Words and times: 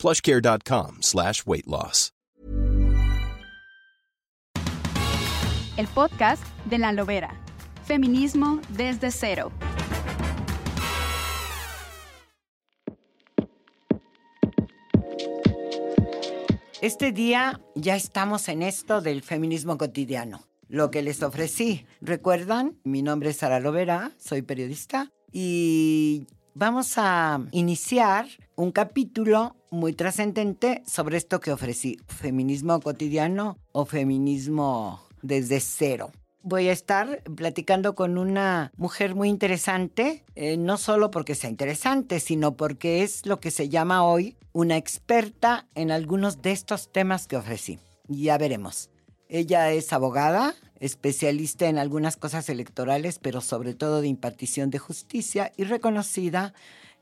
plushcare.com 0.00 1.02
slash 1.02 1.44
weight 1.46 1.66
loss. 1.66 2.12
El 5.76 5.86
podcast 5.86 6.42
de 6.66 6.78
La 6.78 6.92
Lobera. 6.92 7.40
Feminismo 7.86 8.60
desde 8.68 9.10
cero. 9.10 9.50
Este 16.82 17.12
día 17.12 17.60
ya 17.74 17.96
estamos 17.96 18.48
en 18.48 18.62
esto 18.62 19.00
del 19.00 19.22
feminismo 19.22 19.78
cotidiano. 19.78 20.44
Lo 20.68 20.90
que 20.90 21.02
les 21.02 21.22
ofrecí. 21.22 21.86
¿Recuerdan? 22.00 22.78
Mi 22.84 23.02
nombre 23.02 23.30
es 23.30 23.38
Sara 23.38 23.60
Lovera, 23.60 24.12
soy 24.18 24.42
periodista 24.42 25.10
y 25.32 26.26
vamos 26.54 26.94
a 26.96 27.40
iniciar 27.52 28.26
un 28.56 28.72
capítulo 28.72 29.56
muy 29.70 29.92
trascendente 29.92 30.82
sobre 30.86 31.16
esto 31.16 31.40
que 31.40 31.52
ofrecí, 31.52 31.98
feminismo 32.06 32.80
cotidiano 32.80 33.56
o 33.72 33.84
feminismo 33.84 35.02
desde 35.22 35.60
cero. 35.60 36.12
Voy 36.42 36.68
a 36.68 36.72
estar 36.72 37.22
platicando 37.36 37.94
con 37.94 38.16
una 38.16 38.72
mujer 38.76 39.14
muy 39.14 39.28
interesante, 39.28 40.24
eh, 40.34 40.56
no 40.56 40.78
solo 40.78 41.10
porque 41.10 41.34
sea 41.34 41.50
interesante, 41.50 42.18
sino 42.18 42.56
porque 42.56 43.02
es 43.02 43.26
lo 43.26 43.40
que 43.40 43.50
se 43.50 43.68
llama 43.68 44.04
hoy 44.04 44.36
una 44.52 44.76
experta 44.76 45.66
en 45.74 45.90
algunos 45.90 46.40
de 46.40 46.52
estos 46.52 46.90
temas 46.90 47.26
que 47.26 47.36
ofrecí. 47.36 47.78
Ya 48.08 48.38
veremos. 48.38 48.90
Ella 49.28 49.70
es 49.70 49.92
abogada, 49.92 50.54
especialista 50.80 51.68
en 51.68 51.78
algunas 51.78 52.16
cosas 52.16 52.48
electorales, 52.48 53.18
pero 53.18 53.40
sobre 53.40 53.74
todo 53.74 54.00
de 54.00 54.08
impartición 54.08 54.70
de 54.70 54.78
justicia 54.78 55.52
y 55.56 55.64
reconocida 55.64 56.54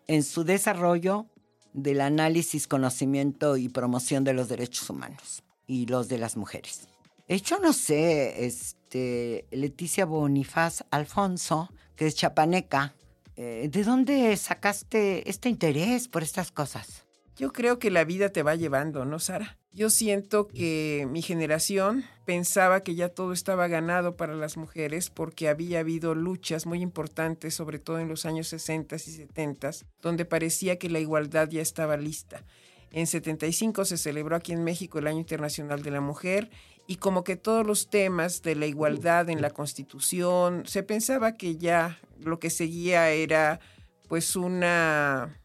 en 0.07 0.23
su 0.23 0.45
desarrollo 0.45 1.27
del 1.73 2.01
análisis, 2.01 2.67
conocimiento 2.67 3.57
y 3.57 3.69
promoción 3.69 4.25
de 4.25 4.35
los 4.35 4.49
derechos 4.49 4.91
humanos 4.91 5.45
y 5.67 5.87
los 5.87 6.09
de 6.09 6.19
las 6.19 6.37
mujeres. 6.37 6.89
Yo 7.29 7.59
no 7.61 7.73
sé, 7.73 8.47
este, 8.47 9.47
Leticia 9.51 10.07
Bonifaz 10.07 10.85
Alfonso, 10.91 11.71
que 11.95 12.07
es 12.07 12.15
chapaneca, 12.15 12.95
eh, 13.37 13.69
¿de 13.71 13.85
dónde 13.85 14.35
sacaste 14.37 15.29
este 15.29 15.51
interés 15.51 16.09
por 16.09 16.23
estas 16.23 16.51
cosas? 16.51 17.05
Yo 17.37 17.53
creo 17.53 17.79
que 17.79 17.91
la 17.91 18.05
vida 18.05 18.31
te 18.31 18.43
va 18.43 18.57
llevando, 18.57 19.05
¿no, 19.05 19.19
Sara? 19.19 19.58
Yo 19.73 19.91
siento 19.91 20.49
que 20.49 21.07
mi 21.11 21.23
generación 21.23 22.05
pensaba 22.25 22.83
que 22.83 22.95
ya 22.95 23.11
todo 23.11 23.33
estaba 23.33 23.69
ganado 23.69 24.17
para 24.17 24.35
las 24.35 24.57
mujeres 24.57 25.11
porque 25.11 25.49
había 25.49 25.81
habido 25.81 26.15
luchas 26.15 26.67
muy 26.67 26.81
importantes, 26.81 27.55
sobre 27.55 27.79
todo 27.79 27.99
en 28.01 28.09
los 28.09 28.27
años 28.27 28.49
60 28.49 28.97
y 28.97 28.99
70, 28.99 29.71
donde 30.03 30.25
parecía 30.25 30.79
que 30.79 30.91
la 30.91 31.01
igualdad 31.01 31.49
ya 31.49 31.61
estaba 31.61 31.97
lista. 31.97 32.45
En 32.91 33.07
75 33.07 33.85
se 33.85 33.99
celebró 33.99 34.35
aquí 34.35 34.53
en 34.53 34.65
México 34.65 34.99
el 34.99 35.07
Año 35.07 35.19
Internacional 35.19 35.83
de 35.83 35.91
la 35.91 36.01
Mujer 36.01 36.51
y 36.87 36.97
como 36.97 37.23
que 37.23 37.37
todos 37.37 37.67
los 37.67 37.91
temas 37.91 38.41
de 38.43 38.55
la 38.55 38.67
igualdad 38.67 39.29
en 39.29 39.43
la 39.43 39.51
Constitución, 39.51 40.65
se 40.67 40.83
pensaba 40.83 41.37
que 41.37 41.57
ya 41.57 41.99
lo 42.19 42.41
que 42.41 42.49
seguía 42.49 43.11
era 43.11 43.61
pues 44.09 44.37
una, 44.37 45.39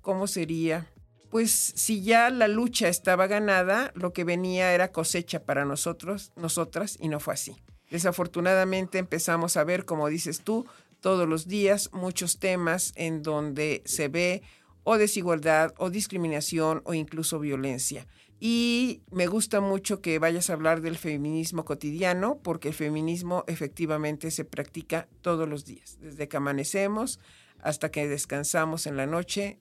¿cómo 0.00 0.26
sería? 0.26 0.90
Pues 1.36 1.50
si 1.50 2.00
ya 2.00 2.30
la 2.30 2.48
lucha 2.48 2.88
estaba 2.88 3.26
ganada, 3.26 3.92
lo 3.94 4.14
que 4.14 4.24
venía 4.24 4.72
era 4.72 4.90
cosecha 4.90 5.44
para 5.44 5.66
nosotros, 5.66 6.32
nosotras, 6.34 6.96
y 6.98 7.08
no 7.08 7.20
fue 7.20 7.34
así. 7.34 7.58
Desafortunadamente 7.90 8.96
empezamos 8.96 9.58
a 9.58 9.64
ver, 9.64 9.84
como 9.84 10.08
dices 10.08 10.40
tú, 10.40 10.64
todos 11.00 11.28
los 11.28 11.46
días 11.46 11.90
muchos 11.92 12.38
temas 12.38 12.94
en 12.96 13.22
donde 13.22 13.82
se 13.84 14.08
ve 14.08 14.40
o 14.82 14.96
desigualdad 14.96 15.74
o 15.76 15.90
discriminación 15.90 16.80
o 16.86 16.94
incluso 16.94 17.38
violencia. 17.38 18.06
Y 18.40 19.02
me 19.10 19.26
gusta 19.26 19.60
mucho 19.60 20.00
que 20.00 20.18
vayas 20.18 20.48
a 20.48 20.54
hablar 20.54 20.80
del 20.80 20.96
feminismo 20.96 21.66
cotidiano, 21.66 22.40
porque 22.42 22.68
el 22.68 22.74
feminismo 22.74 23.44
efectivamente 23.46 24.30
se 24.30 24.46
practica 24.46 25.06
todos 25.20 25.46
los 25.46 25.66
días, 25.66 25.98
desde 26.00 26.28
que 26.28 26.38
amanecemos 26.38 27.20
hasta 27.60 27.90
que 27.90 28.08
descansamos 28.08 28.86
en 28.86 28.96
la 28.96 29.06
noche, 29.06 29.60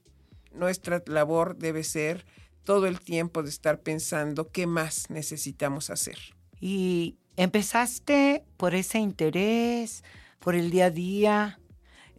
nuestra 0.55 1.03
labor 1.05 1.57
debe 1.57 1.83
ser 1.83 2.25
todo 2.63 2.87
el 2.87 2.99
tiempo 2.99 3.43
de 3.43 3.49
estar 3.49 3.81
pensando 3.81 4.49
qué 4.51 4.67
más 4.67 5.09
necesitamos 5.09 5.89
hacer. 5.89 6.17
Y 6.59 7.17
empezaste 7.37 8.43
por 8.57 8.75
ese 8.75 8.99
interés, 8.99 10.03
por 10.39 10.55
el 10.55 10.71
día 10.71 10.85
a 10.85 10.91
día, 10.91 11.59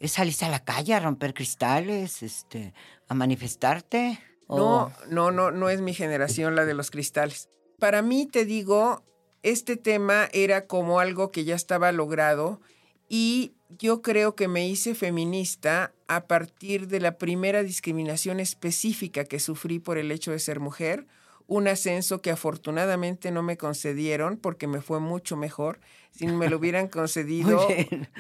saliste 0.04 0.44
a 0.44 0.50
la 0.50 0.64
calle 0.64 0.94
a 0.94 1.00
romper 1.00 1.34
cristales, 1.34 2.22
este, 2.22 2.74
a 3.08 3.14
manifestarte. 3.14 4.20
No, 4.48 4.92
no, 5.08 5.32
no, 5.32 5.50
no 5.50 5.68
es 5.68 5.80
mi 5.80 5.94
generación 5.94 6.54
la 6.54 6.64
de 6.64 6.74
los 6.74 6.91
cristales. 6.91 7.48
Para 7.80 8.03
mí, 8.03 8.26
te 8.26 8.44
digo, 8.44 9.03
este 9.42 9.76
tema 9.76 10.28
era 10.32 10.66
como 10.66 11.00
algo 11.00 11.30
que 11.30 11.44
ya 11.44 11.56
estaba 11.56 11.91
logrado 11.92 12.60
y 13.08 13.55
yo 13.69 14.03
creo 14.03 14.34
que 14.34 14.49
me 14.49 14.69
hice 14.69 14.94
feminista 14.94 15.93
a 16.09 16.27
partir 16.27 16.88
de 16.88 17.00
la 17.00 17.19
primera 17.19 17.62
discriminación 17.62 18.41
específica 18.41 19.25
que 19.25 19.41
sufrí 19.41 19.78
por 19.78 19.99
el 19.99 20.12
hecho 20.12 20.32
de 20.32 20.38
ser 20.38 20.60
mujer, 20.60 21.06
un 21.47 21.69
ascenso 21.69 22.21
que 22.21 22.31
afortunadamente 22.31 23.31
no 23.31 23.43
me 23.43 23.56
concedieron 23.56 24.37
porque 24.37 24.66
me 24.66 24.81
fue 24.81 25.00
mucho 25.00 25.37
mejor. 25.37 25.81
Si 26.10 26.27
me 26.27 26.49
lo 26.49 26.56
hubieran 26.59 26.88
concedido, 26.88 27.66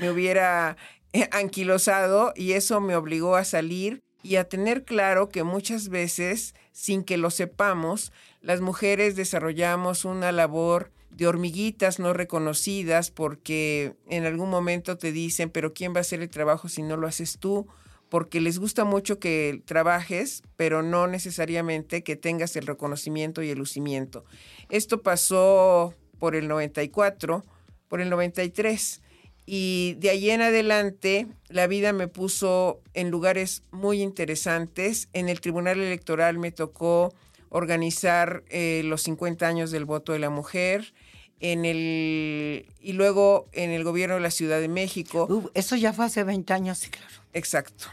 me 0.00 0.10
hubiera 0.10 0.76
eh, 1.12 1.28
anquilosado 1.32 2.32
y 2.36 2.52
eso 2.52 2.80
me 2.80 2.96
obligó 2.96 3.36
a 3.36 3.44
salir 3.44 4.00
y 4.22 4.36
a 4.36 4.48
tener 4.48 4.84
claro 4.84 5.28
que 5.28 5.44
muchas 5.44 5.88
veces, 5.88 6.54
sin 6.72 7.04
que 7.04 7.16
lo 7.16 7.30
sepamos, 7.30 8.12
las 8.40 8.60
mujeres 8.60 9.16
desarrollamos 9.16 10.04
una 10.04 10.32
labor 10.32 10.90
de 11.16 11.26
hormiguitas 11.26 11.98
no 11.98 12.12
reconocidas 12.12 13.10
porque 13.10 13.94
en 14.06 14.26
algún 14.26 14.50
momento 14.50 14.98
te 14.98 15.12
dicen, 15.12 15.48
pero 15.48 15.72
¿quién 15.72 15.94
va 15.94 15.98
a 15.98 16.00
hacer 16.02 16.20
el 16.20 16.28
trabajo 16.28 16.68
si 16.68 16.82
no 16.82 16.98
lo 16.98 17.06
haces 17.06 17.38
tú? 17.38 17.66
Porque 18.10 18.40
les 18.40 18.58
gusta 18.58 18.84
mucho 18.84 19.18
que 19.18 19.62
trabajes, 19.64 20.42
pero 20.56 20.82
no 20.82 21.06
necesariamente 21.06 22.04
que 22.04 22.16
tengas 22.16 22.54
el 22.56 22.66
reconocimiento 22.66 23.42
y 23.42 23.48
el 23.48 23.58
lucimiento. 23.58 24.24
Esto 24.68 25.00
pasó 25.02 25.94
por 26.18 26.36
el 26.36 26.48
94, 26.48 27.44
por 27.88 28.02
el 28.02 28.10
93. 28.10 29.00
Y 29.46 29.96
de 29.98 30.10
ahí 30.10 30.30
en 30.30 30.42
adelante, 30.42 31.28
la 31.48 31.66
vida 31.66 31.94
me 31.94 32.08
puso 32.08 32.82
en 32.92 33.10
lugares 33.10 33.62
muy 33.70 34.02
interesantes. 34.02 35.08
En 35.14 35.30
el 35.30 35.40
Tribunal 35.40 35.80
Electoral 35.80 36.38
me 36.38 36.52
tocó 36.52 37.14
organizar 37.48 38.44
eh, 38.48 38.82
los 38.84 39.02
50 39.02 39.46
años 39.46 39.70
del 39.70 39.86
voto 39.86 40.12
de 40.12 40.18
la 40.18 40.30
mujer 40.30 40.92
en 41.40 41.64
el 41.64 42.66
y 42.80 42.92
luego 42.92 43.46
en 43.52 43.70
el 43.70 43.84
gobierno 43.84 44.14
de 44.14 44.20
la 44.20 44.30
Ciudad 44.30 44.60
de 44.60 44.68
México. 44.68 45.50
eso 45.54 45.76
ya 45.76 45.92
fue 45.92 46.06
hace 46.06 46.24
20 46.24 46.52
años, 46.52 46.78
sí, 46.78 46.90
claro. 46.90 47.14
Exacto. 47.32 47.86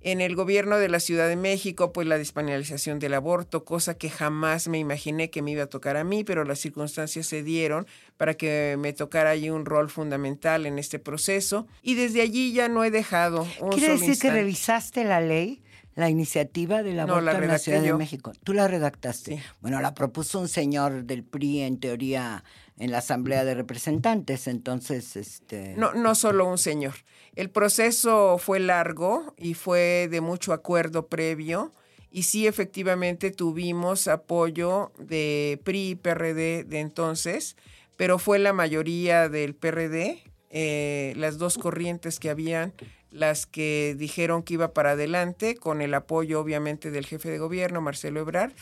En 0.00 0.20
el 0.20 0.36
gobierno 0.36 0.78
de 0.78 0.88
la 0.88 1.00
Ciudad 1.00 1.28
de 1.28 1.34
México, 1.34 1.92
pues 1.92 2.06
la 2.06 2.18
despenalización 2.18 3.00
del 3.00 3.14
aborto, 3.14 3.64
cosa 3.64 3.94
que 3.94 4.08
jamás 4.08 4.68
me 4.68 4.78
imaginé 4.78 5.28
que 5.28 5.42
me 5.42 5.50
iba 5.50 5.64
a 5.64 5.66
tocar 5.66 5.96
a 5.96 6.04
mí, 6.04 6.22
pero 6.22 6.44
las 6.44 6.60
circunstancias 6.60 7.26
se 7.26 7.42
dieron 7.42 7.84
para 8.16 8.34
que 8.34 8.76
me 8.78 8.92
tocara 8.92 9.30
allí 9.30 9.50
un 9.50 9.64
rol 9.64 9.90
fundamental 9.90 10.66
en 10.66 10.78
este 10.78 11.00
proceso. 11.00 11.66
Y 11.82 11.96
desde 11.96 12.22
allí 12.22 12.52
ya 12.52 12.68
no 12.68 12.84
he 12.84 12.92
dejado 12.92 13.44
un 13.60 13.70
¿Quiere 13.70 13.98
decir 13.98 14.16
que 14.18 14.30
revisaste 14.30 15.02
la 15.02 15.20
ley? 15.20 15.62
la 15.98 16.08
iniciativa 16.08 16.84
del 16.84 17.00
aborto 17.00 17.22
la 17.22 17.32
en 17.32 17.48
la 17.48 17.58
Ciudad 17.58 17.82
de 17.82 17.92
México. 17.92 18.32
Tú 18.44 18.52
la 18.52 18.68
redactaste. 18.68 19.42
Bueno, 19.60 19.80
la 19.80 19.94
propuso 19.94 20.38
un 20.38 20.46
señor 20.46 21.02
del 21.02 21.24
PRI, 21.24 21.62
en 21.62 21.80
teoría, 21.80 22.44
en 22.78 22.90
la 22.90 22.98
Asamblea 22.98 23.44
de 23.44 23.54
Representantes. 23.54 24.46
Entonces, 24.46 25.16
este. 25.16 25.74
No, 25.76 25.92
no 25.94 26.14
solo 26.14 26.46
un 26.46 26.58
señor. 26.58 26.94
El 27.34 27.50
proceso 27.50 28.38
fue 28.38 28.60
largo 28.60 29.34
y 29.36 29.54
fue 29.54 30.08
de 30.10 30.20
mucho 30.20 30.52
acuerdo 30.52 31.06
previo. 31.06 31.72
Y 32.10 32.22
sí, 32.22 32.46
efectivamente, 32.46 33.30
tuvimos 33.30 34.08
apoyo 34.08 34.92
de 34.98 35.60
PRI 35.64 35.90
y 35.90 35.94
PRD 35.94 36.64
de 36.64 36.80
entonces, 36.80 37.56
pero 37.96 38.18
fue 38.18 38.38
la 38.38 38.54
mayoría 38.54 39.28
del 39.28 39.54
PRD, 39.54 40.22
eh, 40.50 41.12
las 41.16 41.36
dos 41.36 41.58
corrientes 41.58 42.18
que 42.18 42.30
habían 42.30 42.72
las 43.10 43.46
que 43.46 43.94
dijeron 43.96 44.42
que 44.42 44.54
iba 44.54 44.72
para 44.72 44.92
adelante, 44.92 45.56
con 45.56 45.80
el 45.80 45.94
apoyo 45.94 46.40
obviamente 46.40 46.90
del 46.90 47.06
jefe 47.06 47.30
de 47.30 47.38
gobierno, 47.38 47.80
Marcelo 47.80 48.20
Ebrard, 48.20 48.52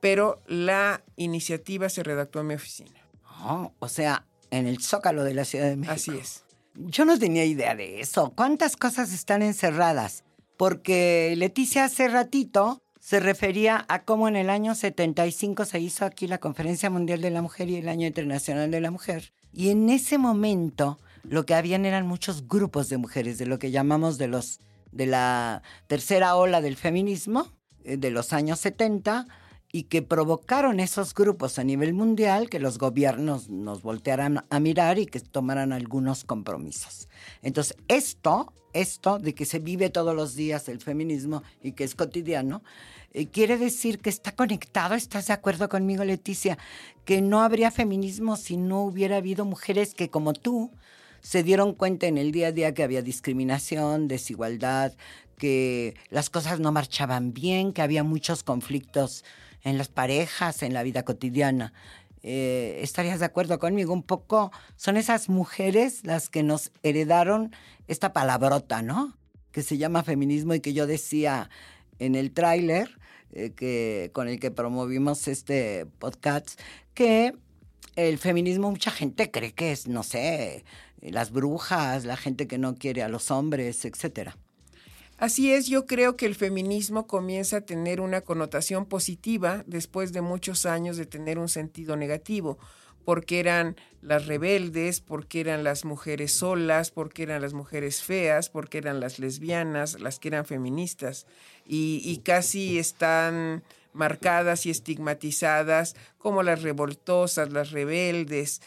pero 0.00 0.40
la 0.46 1.02
iniciativa 1.16 1.88
se 1.88 2.02
redactó 2.02 2.40
en 2.40 2.46
mi 2.48 2.54
oficina. 2.54 3.05
Oh, 3.42 3.72
o 3.78 3.88
sea, 3.88 4.26
en 4.50 4.66
el 4.66 4.82
Zócalo 4.82 5.24
de 5.24 5.34
la 5.34 5.44
Ciudad 5.44 5.66
de 5.66 5.76
México. 5.76 5.94
Así 5.94 6.18
es. 6.18 6.44
Yo 6.74 7.04
no 7.04 7.18
tenía 7.18 7.44
idea 7.44 7.74
de 7.74 8.00
eso. 8.00 8.32
¿Cuántas 8.34 8.76
cosas 8.76 9.12
están 9.12 9.42
encerradas? 9.42 10.24
Porque 10.56 11.34
Leticia 11.36 11.84
hace 11.84 12.08
ratito 12.08 12.82
se 13.00 13.20
refería 13.20 13.84
a 13.88 14.02
cómo 14.02 14.26
en 14.28 14.36
el 14.36 14.50
año 14.50 14.74
75 14.74 15.64
se 15.64 15.80
hizo 15.80 16.04
aquí 16.04 16.26
la 16.26 16.38
Conferencia 16.38 16.90
Mundial 16.90 17.20
de 17.20 17.30
la 17.30 17.40
Mujer 17.40 17.70
y 17.70 17.76
el 17.76 17.88
Año 17.88 18.06
Internacional 18.06 18.70
de 18.70 18.80
la 18.80 18.90
Mujer. 18.90 19.32
Y 19.52 19.70
en 19.70 19.88
ese 19.88 20.18
momento 20.18 20.98
lo 21.22 21.46
que 21.46 21.54
habían 21.54 21.84
eran 21.84 22.06
muchos 22.06 22.48
grupos 22.48 22.88
de 22.88 22.98
mujeres, 22.98 23.38
de 23.38 23.46
lo 23.46 23.58
que 23.58 23.70
llamamos 23.70 24.18
de 24.18 24.28
los 24.28 24.60
de 24.92 25.06
la 25.06 25.62
tercera 25.86 26.36
ola 26.36 26.60
del 26.60 26.76
feminismo 26.76 27.52
eh, 27.84 27.96
de 27.96 28.10
los 28.10 28.32
años 28.32 28.60
70 28.60 29.26
y 29.76 29.82
que 29.82 30.00
provocaron 30.00 30.80
esos 30.80 31.12
grupos 31.12 31.58
a 31.58 31.64
nivel 31.64 31.92
mundial 31.92 32.48
que 32.48 32.58
los 32.58 32.78
gobiernos 32.78 33.50
nos 33.50 33.82
voltearan 33.82 34.46
a 34.48 34.58
mirar 34.58 34.98
y 34.98 35.04
que 35.04 35.20
tomaran 35.20 35.70
algunos 35.70 36.24
compromisos. 36.24 37.10
Entonces, 37.42 37.76
esto, 37.86 38.54
esto 38.72 39.18
de 39.18 39.34
que 39.34 39.44
se 39.44 39.58
vive 39.58 39.90
todos 39.90 40.16
los 40.16 40.34
días 40.34 40.70
el 40.70 40.80
feminismo 40.80 41.42
y 41.62 41.72
que 41.72 41.84
es 41.84 41.94
cotidiano, 41.94 42.62
eh, 43.12 43.26
quiere 43.26 43.58
decir 43.58 43.98
que 43.98 44.08
está 44.08 44.32
conectado, 44.32 44.94
¿estás 44.94 45.26
de 45.26 45.34
acuerdo 45.34 45.68
conmigo, 45.68 46.04
Leticia? 46.04 46.56
Que 47.04 47.20
no 47.20 47.42
habría 47.42 47.70
feminismo 47.70 48.36
si 48.36 48.56
no 48.56 48.82
hubiera 48.82 49.18
habido 49.18 49.44
mujeres 49.44 49.92
que 49.92 50.08
como 50.08 50.32
tú 50.32 50.70
se 51.20 51.42
dieron 51.42 51.74
cuenta 51.74 52.06
en 52.06 52.16
el 52.16 52.32
día 52.32 52.46
a 52.46 52.52
día 52.52 52.72
que 52.72 52.82
había 52.82 53.02
discriminación, 53.02 54.08
desigualdad, 54.08 54.94
que 55.38 55.94
las 56.10 56.30
cosas 56.30 56.60
no 56.60 56.72
marchaban 56.72 57.32
bien, 57.32 57.72
que 57.72 57.82
había 57.82 58.04
muchos 58.04 58.42
conflictos 58.42 59.24
en 59.62 59.78
las 59.78 59.88
parejas, 59.88 60.62
en 60.62 60.72
la 60.74 60.82
vida 60.82 61.04
cotidiana. 61.04 61.72
Eh, 62.22 62.80
¿Estarías 62.82 63.20
de 63.20 63.26
acuerdo 63.26 63.58
conmigo? 63.58 63.92
Un 63.92 64.02
poco 64.02 64.50
son 64.76 64.96
esas 64.96 65.28
mujeres 65.28 66.04
las 66.04 66.28
que 66.28 66.42
nos 66.42 66.72
heredaron 66.82 67.54
esta 67.88 68.12
palabrota, 68.12 68.82
¿no? 68.82 69.16
Que 69.52 69.62
se 69.62 69.78
llama 69.78 70.02
feminismo 70.02 70.54
y 70.54 70.60
que 70.60 70.72
yo 70.72 70.86
decía 70.86 71.50
en 71.98 72.14
el 72.14 72.32
tráiler 72.32 72.98
eh, 73.32 73.52
que 73.54 74.10
con 74.12 74.28
el 74.28 74.40
que 74.40 74.50
promovimos 74.50 75.28
este 75.28 75.86
podcast 75.98 76.60
que 76.94 77.34
el 77.96 78.18
feminismo 78.18 78.70
mucha 78.70 78.90
gente 78.90 79.30
cree 79.30 79.52
que 79.52 79.72
es, 79.72 79.88
no 79.88 80.02
sé, 80.02 80.64
las 81.00 81.30
brujas, 81.30 82.04
la 82.04 82.16
gente 82.16 82.46
que 82.46 82.58
no 82.58 82.74
quiere 82.74 83.02
a 83.02 83.08
los 83.08 83.30
hombres, 83.30 83.84
etcétera. 83.84 84.36
Así 85.18 85.50
es, 85.50 85.66
yo 85.66 85.86
creo 85.86 86.16
que 86.16 86.26
el 86.26 86.34
feminismo 86.34 87.06
comienza 87.06 87.58
a 87.58 87.60
tener 87.62 88.02
una 88.02 88.20
connotación 88.20 88.84
positiva 88.84 89.64
después 89.66 90.12
de 90.12 90.20
muchos 90.20 90.66
años 90.66 90.98
de 90.98 91.06
tener 91.06 91.38
un 91.38 91.48
sentido 91.48 91.96
negativo, 91.96 92.58
porque 93.06 93.40
eran 93.40 93.76
las 94.02 94.26
rebeldes, 94.26 95.00
porque 95.00 95.40
eran 95.40 95.64
las 95.64 95.86
mujeres 95.86 96.32
solas, 96.32 96.90
porque 96.90 97.22
eran 97.22 97.40
las 97.40 97.54
mujeres 97.54 98.02
feas, 98.02 98.50
porque 98.50 98.76
eran 98.76 99.00
las 99.00 99.18
lesbianas, 99.18 99.98
las 100.00 100.18
que 100.18 100.28
eran 100.28 100.44
feministas, 100.44 101.26
y, 101.64 102.20
casi 102.22 102.78
están 102.78 103.62
marcadas 103.94 104.66
y 104.66 104.70
estigmatizadas 104.70 105.96
como 106.18 106.42
las 106.42 106.62
revoltosas, 106.62 107.52
las 107.52 107.70
rebeldes. 107.70 108.60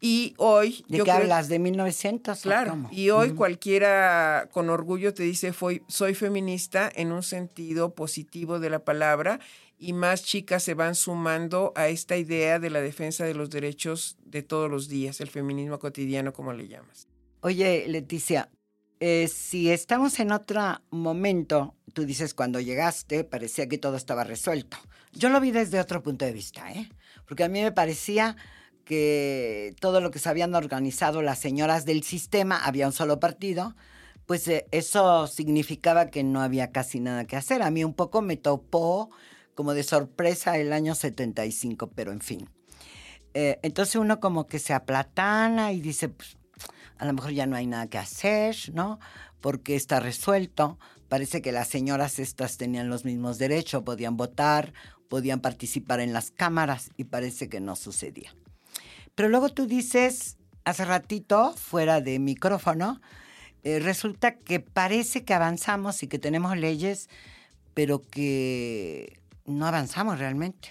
Y 0.00 0.34
hoy... 0.38 0.84
¿De 0.88 1.02
qué 1.02 1.10
hablas? 1.10 1.48
¿De 1.48 1.58
1900? 1.58 2.40
Claro. 2.40 2.88
Y 2.90 3.10
hoy 3.10 3.32
cualquiera 3.32 4.48
con 4.50 4.70
orgullo 4.70 5.12
te 5.12 5.22
dice 5.22 5.52
soy 5.88 6.14
feminista 6.14 6.90
en 6.94 7.12
un 7.12 7.22
sentido 7.22 7.94
positivo 7.94 8.58
de 8.58 8.70
la 8.70 8.84
palabra 8.84 9.40
y 9.80 9.94
más 9.94 10.22
chicas 10.22 10.62
se 10.62 10.74
van 10.74 10.94
sumando 10.94 11.72
a 11.74 11.88
esta 11.88 12.16
idea 12.16 12.58
de 12.58 12.70
la 12.70 12.80
defensa 12.80 13.24
de 13.24 13.34
los 13.34 13.50
derechos 13.50 14.18
de 14.24 14.42
todos 14.42 14.70
los 14.70 14.88
días, 14.88 15.20
el 15.20 15.30
feminismo 15.30 15.78
cotidiano 15.78 16.32
como 16.32 16.52
le 16.52 16.68
llamas. 16.68 17.08
Oye, 17.40 17.86
Leticia, 17.88 18.50
eh, 19.00 19.26
si 19.28 19.70
estamos 19.70 20.20
en 20.20 20.32
otro 20.32 20.82
momento, 20.90 21.74
tú 21.94 22.04
dices 22.04 22.34
cuando 22.34 22.60
llegaste 22.60 23.24
parecía 23.24 23.68
que 23.68 23.78
todo 23.78 23.96
estaba 23.96 24.22
resuelto. 24.24 24.76
Yo 25.12 25.30
lo 25.30 25.40
vi 25.40 25.50
desde 25.50 25.80
otro 25.80 26.02
punto 26.02 26.26
de 26.26 26.32
vista, 26.32 26.70
¿eh? 26.72 26.88
Porque 27.26 27.44
a 27.44 27.48
mí 27.48 27.62
me 27.62 27.72
parecía 27.72 28.36
que 28.84 29.74
todo 29.80 30.00
lo 30.00 30.10
que 30.10 30.18
se 30.18 30.28
habían 30.28 30.54
organizado 30.54 31.22
las 31.22 31.38
señoras 31.38 31.84
del 31.84 32.02
sistema, 32.02 32.64
había 32.64 32.86
un 32.86 32.92
solo 32.92 33.20
partido, 33.20 33.74
pues 34.26 34.46
eh, 34.48 34.66
eso 34.70 35.26
significaba 35.26 36.06
que 36.06 36.22
no 36.22 36.40
había 36.40 36.70
casi 36.70 37.00
nada 37.00 37.24
que 37.24 37.36
hacer. 37.36 37.62
A 37.62 37.70
mí 37.70 37.82
un 37.84 37.94
poco 37.94 38.22
me 38.22 38.36
topó 38.36 39.10
como 39.54 39.74
de 39.74 39.82
sorpresa 39.82 40.56
el 40.58 40.72
año 40.72 40.94
75, 40.94 41.90
pero 41.94 42.12
en 42.12 42.20
fin. 42.20 42.48
Eh, 43.34 43.58
entonces 43.62 43.96
uno 43.96 44.20
como 44.20 44.46
que 44.46 44.58
se 44.58 44.72
aplatana 44.72 45.72
y 45.72 45.80
dice, 45.80 46.08
pues, 46.08 46.36
a 46.98 47.04
lo 47.04 47.12
mejor 47.12 47.32
ya 47.32 47.46
no 47.46 47.56
hay 47.56 47.66
nada 47.66 47.88
que 47.88 47.98
hacer, 47.98 48.56
¿no? 48.72 49.00
Porque 49.40 49.76
está 49.76 50.00
resuelto. 50.00 50.78
Parece 51.08 51.42
que 51.42 51.50
las 51.50 51.68
señoras 51.68 52.18
estas 52.18 52.56
tenían 52.56 52.88
los 52.88 53.04
mismos 53.04 53.38
derechos, 53.38 53.82
podían 53.82 54.16
votar, 54.16 54.72
podían 55.08 55.40
participar 55.40 56.00
en 56.00 56.12
las 56.12 56.30
cámaras 56.30 56.90
y 56.96 57.04
parece 57.04 57.48
que 57.48 57.60
no 57.60 57.74
sucedía. 57.74 58.34
Pero 59.20 59.28
luego 59.28 59.50
tú 59.50 59.66
dices, 59.66 60.38
hace 60.64 60.86
ratito, 60.86 61.52
fuera 61.52 62.00
de 62.00 62.18
micrófono, 62.18 63.02
eh, 63.64 63.78
resulta 63.78 64.38
que 64.38 64.60
parece 64.60 65.26
que 65.26 65.34
avanzamos 65.34 66.02
y 66.02 66.06
que 66.06 66.18
tenemos 66.18 66.56
leyes, 66.56 67.10
pero 67.74 68.00
que 68.00 69.20
no 69.44 69.66
avanzamos 69.66 70.18
realmente. 70.18 70.70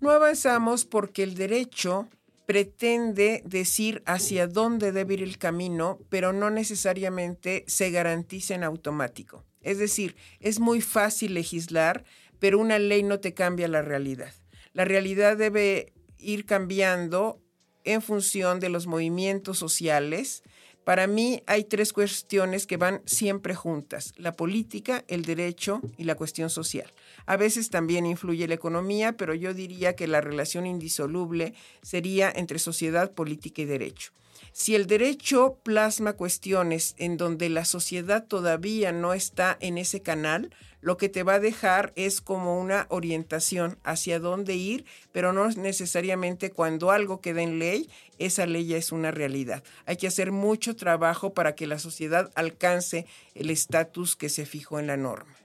No 0.00 0.10
avanzamos 0.10 0.84
porque 0.84 1.22
el 1.22 1.36
derecho 1.36 2.08
pretende 2.44 3.44
decir 3.46 4.02
hacia 4.04 4.48
dónde 4.48 4.90
debe 4.90 5.14
ir 5.14 5.22
el 5.22 5.38
camino, 5.38 6.00
pero 6.08 6.32
no 6.32 6.50
necesariamente 6.50 7.62
se 7.68 7.92
garantiza 7.92 8.56
en 8.56 8.64
automático. 8.64 9.44
Es 9.60 9.78
decir, 9.78 10.16
es 10.40 10.58
muy 10.58 10.80
fácil 10.80 11.34
legislar, 11.34 12.02
pero 12.40 12.58
una 12.58 12.80
ley 12.80 13.04
no 13.04 13.20
te 13.20 13.32
cambia 13.32 13.68
la 13.68 13.82
realidad. 13.82 14.32
La 14.72 14.84
realidad 14.84 15.36
debe 15.36 15.92
ir 16.18 16.46
cambiando 16.46 17.45
en 17.86 18.02
función 18.02 18.60
de 18.60 18.68
los 18.68 18.86
movimientos 18.86 19.58
sociales. 19.58 20.42
Para 20.84 21.06
mí 21.06 21.42
hay 21.46 21.64
tres 21.64 21.92
cuestiones 21.92 22.66
que 22.66 22.76
van 22.76 23.00
siempre 23.06 23.54
juntas, 23.54 24.12
la 24.16 24.32
política, 24.32 25.04
el 25.08 25.24
derecho 25.24 25.80
y 25.96 26.04
la 26.04 26.14
cuestión 26.14 26.50
social. 26.50 26.92
A 27.24 27.36
veces 27.36 27.70
también 27.70 28.06
influye 28.06 28.46
la 28.46 28.54
economía, 28.54 29.16
pero 29.16 29.34
yo 29.34 29.54
diría 29.54 29.96
que 29.96 30.06
la 30.06 30.20
relación 30.20 30.66
indisoluble 30.66 31.54
sería 31.82 32.30
entre 32.30 32.58
sociedad, 32.58 33.12
política 33.12 33.62
y 33.62 33.64
derecho. 33.64 34.12
Si 34.58 34.74
el 34.74 34.86
derecho 34.86 35.58
plasma 35.64 36.14
cuestiones 36.14 36.94
en 36.96 37.18
donde 37.18 37.50
la 37.50 37.66
sociedad 37.66 38.24
todavía 38.24 38.90
no 38.90 39.12
está 39.12 39.58
en 39.60 39.76
ese 39.76 40.00
canal, 40.00 40.50
lo 40.80 40.96
que 40.96 41.10
te 41.10 41.24
va 41.24 41.34
a 41.34 41.40
dejar 41.40 41.92
es 41.94 42.22
como 42.22 42.58
una 42.58 42.86
orientación 42.88 43.78
hacia 43.84 44.18
dónde 44.18 44.54
ir, 44.54 44.86
pero 45.12 45.34
no 45.34 45.46
necesariamente 45.50 46.52
cuando 46.52 46.90
algo 46.90 47.20
queda 47.20 47.42
en 47.42 47.58
ley, 47.58 47.90
esa 48.18 48.46
ley 48.46 48.68
ya 48.68 48.78
es 48.78 48.92
una 48.92 49.10
realidad. 49.10 49.62
Hay 49.84 49.98
que 49.98 50.06
hacer 50.06 50.32
mucho 50.32 50.74
trabajo 50.74 51.34
para 51.34 51.54
que 51.54 51.66
la 51.66 51.78
sociedad 51.78 52.32
alcance 52.34 53.04
el 53.34 53.50
estatus 53.50 54.16
que 54.16 54.30
se 54.30 54.46
fijó 54.46 54.80
en 54.80 54.86
la 54.86 54.96
norma. 54.96 55.36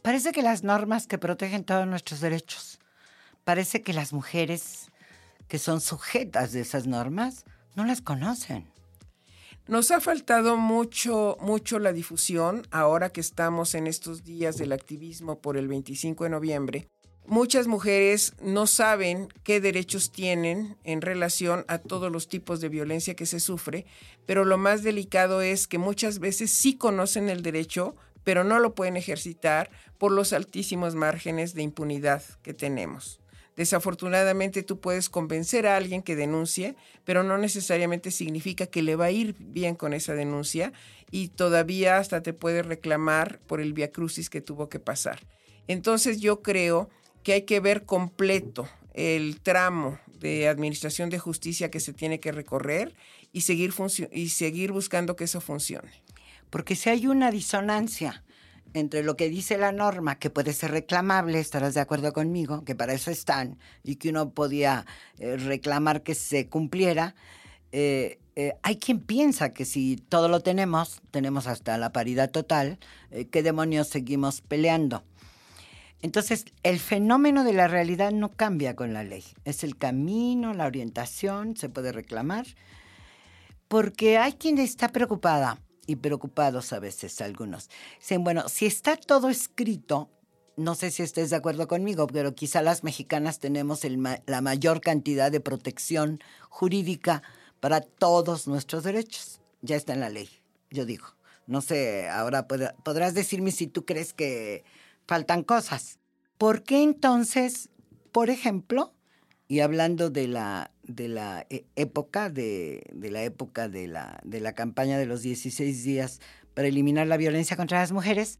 Parece 0.00 0.32
que 0.32 0.42
las 0.42 0.64
normas 0.64 1.06
que 1.06 1.18
protegen 1.18 1.64
todos 1.64 1.86
nuestros 1.86 2.22
derechos, 2.22 2.78
parece 3.44 3.82
que 3.82 3.92
las 3.92 4.14
mujeres 4.14 4.90
que 5.48 5.58
son 5.58 5.82
sujetas 5.82 6.52
de 6.52 6.62
esas 6.62 6.86
normas, 6.86 7.44
no 7.74 7.84
las 7.84 8.00
conocen. 8.00 8.66
Nos 9.66 9.90
ha 9.90 10.00
faltado 10.00 10.58
mucho, 10.58 11.38
mucho 11.40 11.78
la 11.78 11.94
difusión 11.94 12.66
ahora 12.70 13.10
que 13.10 13.22
estamos 13.22 13.74
en 13.74 13.86
estos 13.86 14.22
días 14.22 14.58
del 14.58 14.72
activismo 14.72 15.38
por 15.38 15.56
el 15.56 15.68
25 15.68 16.24
de 16.24 16.30
noviembre. 16.30 16.88
Muchas 17.26 17.66
mujeres 17.66 18.34
no 18.42 18.66
saben 18.66 19.28
qué 19.42 19.58
derechos 19.62 20.12
tienen 20.12 20.76
en 20.84 21.00
relación 21.00 21.64
a 21.68 21.78
todos 21.78 22.12
los 22.12 22.28
tipos 22.28 22.60
de 22.60 22.68
violencia 22.68 23.14
que 23.14 23.24
se 23.24 23.40
sufre, 23.40 23.86
pero 24.26 24.44
lo 24.44 24.58
más 24.58 24.82
delicado 24.82 25.40
es 25.40 25.66
que 25.66 25.78
muchas 25.78 26.18
veces 26.18 26.50
sí 26.50 26.76
conocen 26.76 27.30
el 27.30 27.40
derecho, 27.40 27.96
pero 28.24 28.44
no 28.44 28.58
lo 28.58 28.74
pueden 28.74 28.98
ejercitar 28.98 29.70
por 29.96 30.12
los 30.12 30.34
altísimos 30.34 30.94
márgenes 30.94 31.54
de 31.54 31.62
impunidad 31.62 32.22
que 32.42 32.52
tenemos. 32.52 33.20
Desafortunadamente 33.56 34.62
tú 34.62 34.80
puedes 34.80 35.08
convencer 35.08 35.66
a 35.66 35.76
alguien 35.76 36.02
que 36.02 36.16
denuncie, 36.16 36.74
pero 37.04 37.22
no 37.22 37.38
necesariamente 37.38 38.10
significa 38.10 38.66
que 38.66 38.82
le 38.82 38.96
va 38.96 39.06
a 39.06 39.10
ir 39.12 39.36
bien 39.38 39.76
con 39.76 39.92
esa 39.92 40.14
denuncia 40.14 40.72
y 41.10 41.28
todavía 41.28 41.98
hasta 41.98 42.22
te 42.22 42.32
puede 42.32 42.62
reclamar 42.62 43.38
por 43.46 43.60
el 43.60 43.72
viacrucis 43.72 44.28
que 44.28 44.40
tuvo 44.40 44.68
que 44.68 44.80
pasar. 44.80 45.20
Entonces 45.68 46.20
yo 46.20 46.42
creo 46.42 46.90
que 47.22 47.34
hay 47.34 47.42
que 47.42 47.60
ver 47.60 47.84
completo 47.84 48.68
el 48.92 49.40
tramo 49.40 49.98
de 50.18 50.48
administración 50.48 51.10
de 51.10 51.20
justicia 51.20 51.70
que 51.70 51.80
se 51.80 51.92
tiene 51.92 52.18
que 52.18 52.32
recorrer 52.32 52.94
y 53.32 53.42
seguir, 53.42 53.72
y 54.12 54.28
seguir 54.30 54.72
buscando 54.72 55.14
que 55.14 55.24
eso 55.24 55.40
funcione. 55.40 55.92
Porque 56.50 56.74
si 56.74 56.90
hay 56.90 57.06
una 57.06 57.30
disonancia 57.30 58.23
entre 58.74 59.04
lo 59.04 59.16
que 59.16 59.28
dice 59.28 59.56
la 59.56 59.72
norma, 59.72 60.18
que 60.18 60.30
puede 60.30 60.52
ser 60.52 60.72
reclamable, 60.72 61.38
estarás 61.38 61.74
de 61.74 61.80
acuerdo 61.80 62.12
conmigo, 62.12 62.64
que 62.64 62.74
para 62.74 62.92
eso 62.92 63.10
están, 63.10 63.58
y 63.84 63.96
que 63.96 64.10
uno 64.10 64.30
podía 64.30 64.84
eh, 65.18 65.36
reclamar 65.36 66.02
que 66.02 66.14
se 66.14 66.48
cumpliera, 66.48 67.14
eh, 67.70 68.18
eh, 68.36 68.54
hay 68.62 68.76
quien 68.76 68.98
piensa 68.98 69.54
que 69.54 69.64
si 69.64 69.96
todo 69.96 70.28
lo 70.28 70.40
tenemos, 70.40 71.00
tenemos 71.12 71.46
hasta 71.46 71.78
la 71.78 71.92
paridad 71.92 72.30
total, 72.30 72.78
¿qué 73.30 73.44
demonios 73.44 73.88
seguimos 73.88 74.40
peleando? 74.40 75.04
Entonces, 76.02 76.44
el 76.64 76.80
fenómeno 76.80 77.44
de 77.44 77.52
la 77.52 77.68
realidad 77.68 78.10
no 78.10 78.32
cambia 78.32 78.74
con 78.74 78.92
la 78.92 79.04
ley. 79.04 79.24
Es 79.44 79.62
el 79.62 79.78
camino, 79.78 80.52
la 80.52 80.66
orientación, 80.66 81.56
se 81.56 81.68
puede 81.68 81.92
reclamar, 81.92 82.44
porque 83.68 84.18
hay 84.18 84.32
quien 84.32 84.58
está 84.58 84.88
preocupada 84.88 85.60
y 85.86 85.96
preocupados 85.96 86.72
a 86.72 86.78
veces 86.78 87.20
algunos. 87.20 87.68
Dicen, 87.98 88.24
bueno, 88.24 88.48
si 88.48 88.66
está 88.66 88.96
todo 88.96 89.28
escrito, 89.28 90.10
no 90.56 90.74
sé 90.74 90.90
si 90.90 91.02
estés 91.02 91.30
de 91.30 91.36
acuerdo 91.36 91.66
conmigo, 91.68 92.06
pero 92.06 92.34
quizá 92.34 92.62
las 92.62 92.84
mexicanas 92.84 93.38
tenemos 93.38 93.82
la 94.26 94.40
mayor 94.40 94.80
cantidad 94.80 95.32
de 95.32 95.40
protección 95.40 96.20
jurídica 96.48 97.22
para 97.60 97.80
todos 97.80 98.46
nuestros 98.46 98.84
derechos. 98.84 99.40
Ya 99.62 99.76
está 99.76 99.94
en 99.94 100.00
la 100.00 100.10
ley, 100.10 100.28
yo 100.70 100.84
digo. 100.84 101.06
No 101.46 101.60
sé, 101.60 102.08
ahora 102.08 102.46
podrás 102.46 103.14
decirme 103.14 103.50
si 103.50 103.66
tú 103.66 103.84
crees 103.84 104.14
que 104.14 104.64
faltan 105.06 105.42
cosas. 105.42 105.98
¿Por 106.38 106.62
qué 106.62 106.82
entonces, 106.82 107.68
por 108.12 108.30
ejemplo, 108.30 108.92
y 109.46 109.60
hablando 109.60 110.10
de 110.10 110.28
la, 110.28 110.70
de 110.86 111.08
la 111.08 111.46
e, 111.50 111.66
época, 111.76 112.30
de, 112.30 112.84
la 112.92 113.22
época 113.22 113.68
de 113.68 113.88
la, 113.88 114.20
de 114.24 114.40
la 114.40 114.54
campaña 114.54 114.98
de 114.98 115.06
los 115.06 115.22
16 115.22 115.84
días 115.84 116.20
para 116.54 116.68
eliminar 116.68 117.06
la 117.06 117.16
violencia 117.16 117.56
contra 117.56 117.80
las 117.80 117.92
mujeres, 117.92 118.38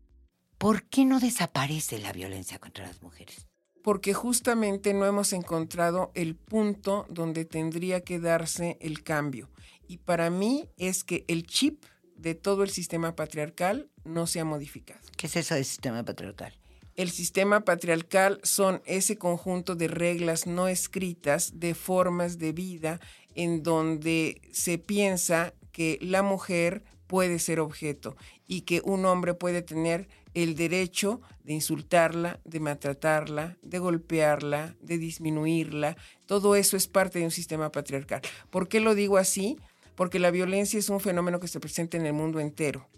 ¿por 0.58 0.84
qué 0.84 1.04
no 1.04 1.20
desaparece 1.20 1.98
la 1.98 2.12
violencia 2.12 2.58
contra 2.58 2.86
las 2.86 3.02
mujeres? 3.02 3.46
Porque 3.82 4.14
justamente 4.14 4.94
no 4.94 5.04
hemos 5.04 5.32
encontrado 5.32 6.10
el 6.14 6.36
punto 6.36 7.06
donde 7.10 7.44
tendría 7.44 8.00
que 8.00 8.18
darse 8.18 8.78
el 8.80 9.02
cambio. 9.02 9.50
Y 9.88 9.98
para 9.98 10.30
mí 10.30 10.70
es 10.78 11.04
que 11.04 11.24
el 11.28 11.46
chip 11.46 11.84
de 12.16 12.34
todo 12.34 12.62
el 12.62 12.70
sistema 12.70 13.14
patriarcal 13.14 13.90
no 14.04 14.26
se 14.26 14.40
ha 14.40 14.44
modificado. 14.44 15.00
¿Qué 15.16 15.26
es 15.26 15.36
eso 15.36 15.54
del 15.54 15.64
sistema 15.64 16.02
patriarcal? 16.04 16.54
El 16.96 17.10
sistema 17.10 17.64
patriarcal 17.64 18.38
son 18.44 18.80
ese 18.86 19.18
conjunto 19.18 19.74
de 19.74 19.88
reglas 19.88 20.46
no 20.46 20.68
escritas, 20.68 21.58
de 21.58 21.74
formas 21.74 22.38
de 22.38 22.52
vida, 22.52 23.00
en 23.34 23.64
donde 23.64 24.40
se 24.52 24.78
piensa 24.78 25.54
que 25.72 25.98
la 26.00 26.22
mujer 26.22 26.84
puede 27.08 27.40
ser 27.40 27.58
objeto 27.58 28.16
y 28.46 28.60
que 28.60 28.80
un 28.84 29.06
hombre 29.06 29.34
puede 29.34 29.60
tener 29.60 30.08
el 30.34 30.54
derecho 30.54 31.20
de 31.42 31.54
insultarla, 31.54 32.40
de 32.44 32.60
maltratarla, 32.60 33.56
de 33.62 33.78
golpearla, 33.80 34.76
de 34.80 34.98
disminuirla. 34.98 35.96
Todo 36.26 36.54
eso 36.54 36.76
es 36.76 36.86
parte 36.86 37.18
de 37.18 37.24
un 37.24 37.30
sistema 37.32 37.72
patriarcal. 37.72 38.22
¿Por 38.50 38.68
qué 38.68 38.78
lo 38.78 38.94
digo 38.94 39.16
así? 39.16 39.58
Porque 39.96 40.20
la 40.20 40.30
violencia 40.30 40.78
es 40.78 40.88
un 40.88 41.00
fenómeno 41.00 41.40
que 41.40 41.48
se 41.48 41.60
presenta 41.60 41.96
en 41.96 42.06
el 42.06 42.12
mundo 42.12 42.38
entero. 42.38 42.88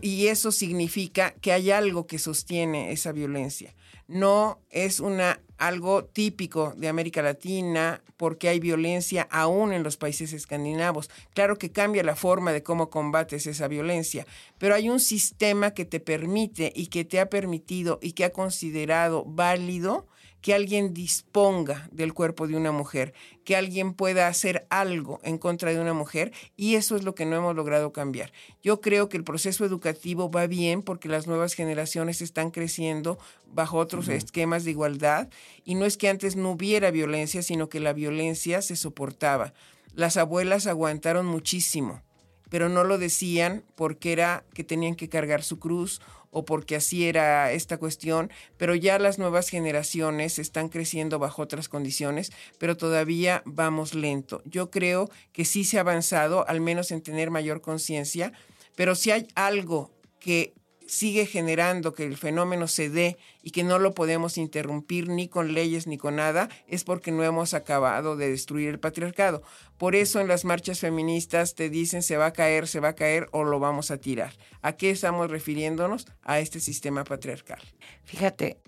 Y 0.00 0.28
eso 0.28 0.52
significa 0.52 1.32
que 1.40 1.52
hay 1.52 1.70
algo 1.70 2.06
que 2.06 2.18
sostiene 2.18 2.92
esa 2.92 3.12
violencia. 3.12 3.74
No 4.08 4.60
es 4.70 5.00
una, 5.00 5.40
algo 5.58 6.04
típico 6.04 6.74
de 6.76 6.88
América 6.88 7.22
Latina 7.22 8.02
porque 8.16 8.48
hay 8.48 8.58
violencia 8.58 9.28
aún 9.30 9.72
en 9.72 9.82
los 9.82 9.96
países 9.96 10.32
escandinavos. 10.32 11.08
Claro 11.34 11.56
que 11.56 11.72
cambia 11.72 12.02
la 12.02 12.16
forma 12.16 12.52
de 12.52 12.62
cómo 12.62 12.90
combates 12.90 13.46
esa 13.46 13.68
violencia, 13.68 14.26
pero 14.58 14.74
hay 14.74 14.88
un 14.88 15.00
sistema 15.00 15.72
que 15.72 15.84
te 15.84 16.00
permite 16.00 16.72
y 16.74 16.88
que 16.88 17.04
te 17.04 17.20
ha 17.20 17.30
permitido 17.30 17.98
y 18.02 18.12
que 18.12 18.24
ha 18.24 18.32
considerado 18.32 19.24
válido 19.24 20.08
que 20.42 20.52
alguien 20.52 20.92
disponga 20.92 21.88
del 21.92 22.12
cuerpo 22.12 22.48
de 22.48 22.56
una 22.56 22.72
mujer, 22.72 23.14
que 23.44 23.56
alguien 23.56 23.94
pueda 23.94 24.26
hacer 24.26 24.66
algo 24.70 25.20
en 25.22 25.38
contra 25.38 25.72
de 25.72 25.80
una 25.80 25.94
mujer 25.94 26.32
y 26.56 26.74
eso 26.74 26.96
es 26.96 27.04
lo 27.04 27.14
que 27.14 27.24
no 27.24 27.36
hemos 27.36 27.54
logrado 27.54 27.92
cambiar. 27.92 28.32
Yo 28.62 28.80
creo 28.80 29.08
que 29.08 29.16
el 29.16 29.24
proceso 29.24 29.64
educativo 29.64 30.30
va 30.30 30.48
bien 30.48 30.82
porque 30.82 31.08
las 31.08 31.28
nuevas 31.28 31.54
generaciones 31.54 32.20
están 32.20 32.50
creciendo 32.50 33.18
bajo 33.46 33.78
otros 33.78 34.08
esquemas 34.08 34.64
de 34.64 34.72
igualdad 34.72 35.28
y 35.64 35.76
no 35.76 35.86
es 35.86 35.96
que 35.96 36.08
antes 36.08 36.34
no 36.34 36.50
hubiera 36.50 36.90
violencia, 36.90 37.42
sino 37.42 37.68
que 37.68 37.80
la 37.80 37.92
violencia 37.92 38.62
se 38.62 38.74
soportaba. 38.74 39.54
Las 39.94 40.16
abuelas 40.16 40.66
aguantaron 40.66 41.26
muchísimo, 41.26 42.02
pero 42.50 42.68
no 42.68 42.82
lo 42.82 42.98
decían 42.98 43.62
porque 43.76 44.12
era 44.12 44.44
que 44.54 44.64
tenían 44.64 44.96
que 44.96 45.08
cargar 45.08 45.44
su 45.44 45.60
cruz 45.60 46.00
o 46.32 46.44
porque 46.44 46.74
así 46.74 47.06
era 47.06 47.52
esta 47.52 47.78
cuestión, 47.78 48.30
pero 48.56 48.74
ya 48.74 48.98
las 48.98 49.18
nuevas 49.18 49.48
generaciones 49.48 50.40
están 50.40 50.68
creciendo 50.68 51.20
bajo 51.20 51.42
otras 51.42 51.68
condiciones, 51.68 52.32
pero 52.58 52.76
todavía 52.76 53.42
vamos 53.44 53.94
lento. 53.94 54.42
Yo 54.44 54.70
creo 54.70 55.10
que 55.32 55.44
sí 55.44 55.62
se 55.62 55.76
ha 55.76 55.82
avanzado, 55.82 56.48
al 56.48 56.60
menos 56.60 56.90
en 56.90 57.02
tener 57.02 57.30
mayor 57.30 57.60
conciencia, 57.60 58.32
pero 58.74 58.94
si 58.94 59.10
hay 59.10 59.28
algo 59.34 59.92
que 60.18 60.54
sigue 60.86 61.26
generando 61.26 61.92
que 61.92 62.04
el 62.04 62.16
fenómeno 62.16 62.68
se 62.68 62.88
dé 62.90 63.18
y 63.42 63.50
que 63.50 63.64
no 63.64 63.78
lo 63.78 63.94
podemos 63.94 64.38
interrumpir 64.38 65.08
ni 65.08 65.28
con 65.28 65.54
leyes 65.54 65.86
ni 65.86 65.98
con 65.98 66.16
nada, 66.16 66.48
es 66.66 66.84
porque 66.84 67.12
no 67.12 67.24
hemos 67.24 67.54
acabado 67.54 68.16
de 68.16 68.30
destruir 68.30 68.68
el 68.68 68.78
patriarcado. 68.78 69.42
Por 69.78 69.94
eso 69.94 70.20
en 70.20 70.28
las 70.28 70.44
marchas 70.44 70.80
feministas 70.80 71.54
te 71.54 71.70
dicen 71.70 72.02
se 72.02 72.16
va 72.16 72.26
a 72.26 72.32
caer, 72.32 72.68
se 72.68 72.80
va 72.80 72.88
a 72.88 72.94
caer 72.94 73.28
o 73.32 73.44
lo 73.44 73.58
vamos 73.58 73.90
a 73.90 73.98
tirar. 73.98 74.32
¿A 74.62 74.72
qué 74.72 74.90
estamos 74.90 75.30
refiriéndonos? 75.30 76.06
A 76.22 76.40
este 76.40 76.60
sistema 76.60 77.04
patriarcal. 77.04 77.60
Fíjate, 78.04 78.58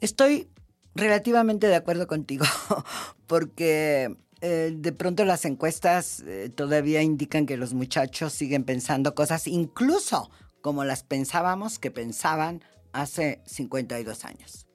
estoy 0.00 0.48
relativamente 0.94 1.66
de 1.66 1.76
acuerdo 1.76 2.06
contigo, 2.06 2.44
porque 3.26 4.14
eh, 4.40 4.72
de 4.74 4.92
pronto 4.92 5.24
las 5.24 5.44
encuestas 5.44 6.22
eh, 6.26 6.50
todavía 6.54 7.02
indican 7.02 7.46
que 7.46 7.56
los 7.56 7.74
muchachos 7.74 8.32
siguen 8.32 8.64
pensando 8.64 9.14
cosas, 9.14 9.46
incluso 9.46 10.30
como 10.60 10.84
las 10.84 11.02
pensábamos 11.02 11.78
que 11.78 11.90
pensaban 11.90 12.62
hace 12.92 13.40
52 13.46 14.24
años. 14.24 14.66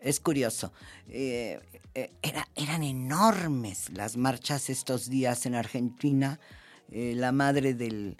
Es 0.00 0.20
curioso. 0.20 0.72
Eh, 1.08 1.60
eh, 1.94 2.10
eran 2.56 2.82
enormes 2.82 3.90
las 3.90 4.16
marchas 4.16 4.68
estos 4.68 5.08
días 5.08 5.46
en 5.46 5.54
Argentina. 5.54 6.40
Eh, 6.90 7.14
la 7.16 7.32
madre 7.32 7.74
del, 7.74 8.16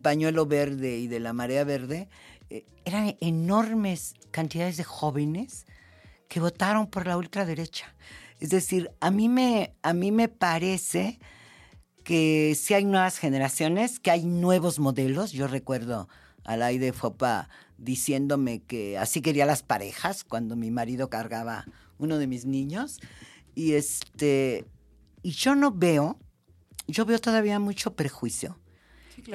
pañuelo 0.00 0.46
verde 0.46 0.98
y 0.98 1.06
de 1.06 1.20
la 1.20 1.32
marea 1.32 1.64
verde. 1.64 2.08
eran 2.84 3.16
enormes 3.20 4.14
cantidades 4.30 4.78
de 4.78 4.84
jóvenes 4.84 5.66
que 6.28 6.40
votaron 6.40 6.86
por 6.86 7.06
la 7.06 7.16
ultraderecha. 7.18 7.94
Es 8.40 8.50
decir, 8.50 8.90
a 9.00 9.10
mí 9.10 9.28
me, 9.28 9.74
a 9.82 9.92
mí 9.92 10.10
me 10.12 10.28
parece 10.28 11.18
que 12.04 12.56
si 12.58 12.72
hay 12.72 12.86
nuevas 12.86 13.18
generaciones, 13.18 14.00
que 14.00 14.10
hay 14.10 14.24
nuevos 14.24 14.78
modelos. 14.78 15.32
Yo 15.32 15.46
recuerdo 15.46 16.08
Alaide 16.48 16.94
Fopa 16.94 17.48
diciéndome 17.76 18.60
que 18.62 18.96
así 18.98 19.20
quería 19.20 19.44
las 19.44 19.62
parejas 19.62 20.24
cuando 20.24 20.56
mi 20.56 20.70
marido 20.70 21.10
cargaba 21.10 21.66
uno 21.98 22.16
de 22.18 22.26
mis 22.26 22.46
niños. 22.46 23.00
Y 23.54 23.74
este, 23.74 24.64
y 25.22 25.32
yo 25.32 25.54
no 25.54 25.72
veo, 25.72 26.18
yo 26.86 27.04
veo 27.04 27.18
todavía 27.18 27.58
mucho 27.58 27.94
prejuicio, 27.94 28.58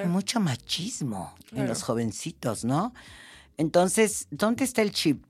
mucho 0.08 0.40
machismo 0.40 1.36
en 1.52 1.68
los 1.68 1.84
jovencitos, 1.84 2.66
¿no? 2.66 2.94
Entonces, 3.58 4.28
¿dónde 4.32 4.64
está 4.64 4.82
el 4.82 4.92
chip? 4.92 5.24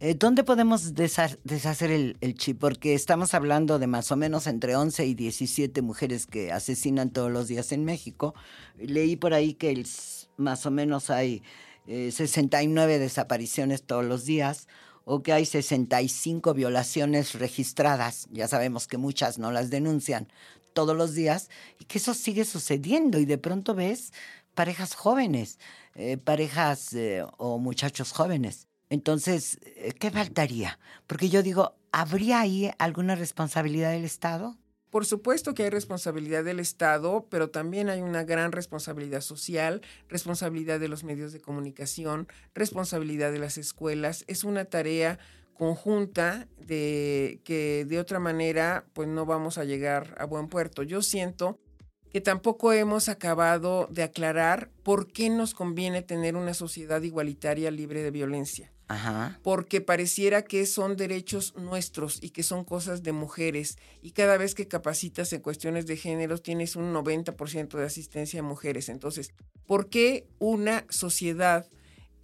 Eh, 0.00 0.14
¿Dónde 0.14 0.42
podemos 0.42 0.94
deshacer 0.94 1.90
el, 1.90 2.16
el, 2.20 2.34
chip? 2.34 2.58
Porque 2.58 2.94
estamos 2.94 3.34
hablando 3.34 3.78
de 3.78 3.86
más 3.86 4.10
o 4.10 4.16
menos 4.16 4.46
entre 4.46 4.74
11 4.74 5.06
y 5.06 5.14
17 5.14 5.82
mujeres 5.82 6.26
que 6.26 6.50
asesinan 6.50 7.10
todos 7.10 7.30
los 7.30 7.48
días 7.48 7.72
en 7.72 7.84
México. 7.84 8.34
Leí 8.78 9.16
por 9.16 9.34
ahí 9.34 9.54
que 9.54 9.70
el 9.70 9.86
más 10.36 10.66
o 10.66 10.70
menos 10.70 11.10
hay 11.10 11.42
69 11.86 12.94
eh, 12.94 12.98
desapariciones 12.98 13.82
todos 13.82 14.04
los 14.04 14.24
días 14.24 14.68
o 15.04 15.22
que 15.22 15.32
hay 15.32 15.44
65 15.44 16.54
violaciones 16.54 17.34
registradas, 17.34 18.26
ya 18.30 18.48
sabemos 18.48 18.86
que 18.86 18.96
muchas 18.96 19.38
no 19.38 19.52
las 19.52 19.68
denuncian 19.68 20.28
todos 20.72 20.96
los 20.96 21.14
días, 21.14 21.50
y 21.78 21.84
que 21.84 21.98
eso 21.98 22.14
sigue 22.14 22.44
sucediendo 22.44 23.18
y 23.18 23.26
de 23.26 23.38
pronto 23.38 23.74
ves 23.74 24.12
parejas 24.54 24.94
jóvenes, 24.94 25.58
eh, 25.94 26.16
parejas 26.16 26.94
eh, 26.94 27.22
o 27.36 27.58
muchachos 27.58 28.12
jóvenes. 28.12 28.66
Entonces, 28.88 29.58
¿qué 29.98 30.10
faltaría? 30.10 30.78
Porque 31.06 31.28
yo 31.28 31.42
digo, 31.42 31.74
¿habría 31.92 32.40
ahí 32.40 32.70
alguna 32.78 33.14
responsabilidad 33.14 33.92
del 33.92 34.04
Estado? 34.04 34.56
Por 34.94 35.06
supuesto 35.06 35.54
que 35.54 35.64
hay 35.64 35.70
responsabilidad 35.70 36.44
del 36.44 36.60
Estado, 36.60 37.26
pero 37.28 37.50
también 37.50 37.88
hay 37.88 38.00
una 38.00 38.22
gran 38.22 38.52
responsabilidad 38.52 39.22
social, 39.22 39.82
responsabilidad 40.08 40.78
de 40.78 40.86
los 40.86 41.02
medios 41.02 41.32
de 41.32 41.40
comunicación, 41.40 42.28
responsabilidad 42.54 43.32
de 43.32 43.40
las 43.40 43.58
escuelas. 43.58 44.22
Es 44.28 44.44
una 44.44 44.66
tarea 44.66 45.18
conjunta 45.54 46.46
de 46.64 47.40
que 47.42 47.84
de 47.88 47.98
otra 47.98 48.20
manera 48.20 48.86
pues 48.92 49.08
no 49.08 49.26
vamos 49.26 49.58
a 49.58 49.64
llegar 49.64 50.14
a 50.16 50.26
buen 50.26 50.46
puerto. 50.46 50.84
Yo 50.84 51.02
siento 51.02 51.58
que 52.12 52.20
tampoco 52.20 52.72
hemos 52.72 53.08
acabado 53.08 53.88
de 53.90 54.04
aclarar 54.04 54.70
por 54.84 55.08
qué 55.08 55.28
nos 55.28 55.54
conviene 55.54 56.02
tener 56.02 56.36
una 56.36 56.54
sociedad 56.54 57.02
igualitaria 57.02 57.72
libre 57.72 58.04
de 58.04 58.12
violencia. 58.12 58.73
Porque 59.42 59.80
pareciera 59.80 60.42
que 60.42 60.66
son 60.66 60.96
derechos 60.96 61.54
nuestros 61.56 62.22
y 62.22 62.30
que 62.30 62.42
son 62.42 62.64
cosas 62.64 63.02
de 63.02 63.12
mujeres. 63.12 63.78
Y 64.02 64.12
cada 64.12 64.36
vez 64.36 64.54
que 64.54 64.68
capacitas 64.68 65.32
en 65.32 65.40
cuestiones 65.40 65.86
de 65.86 65.96
género 65.96 66.38
tienes 66.38 66.76
un 66.76 66.92
90% 66.92 67.78
de 67.78 67.84
asistencia 67.84 68.40
a 68.40 68.42
mujeres. 68.42 68.88
Entonces, 68.88 69.32
¿por 69.66 69.88
qué 69.88 70.26
una 70.38 70.84
sociedad 70.90 71.66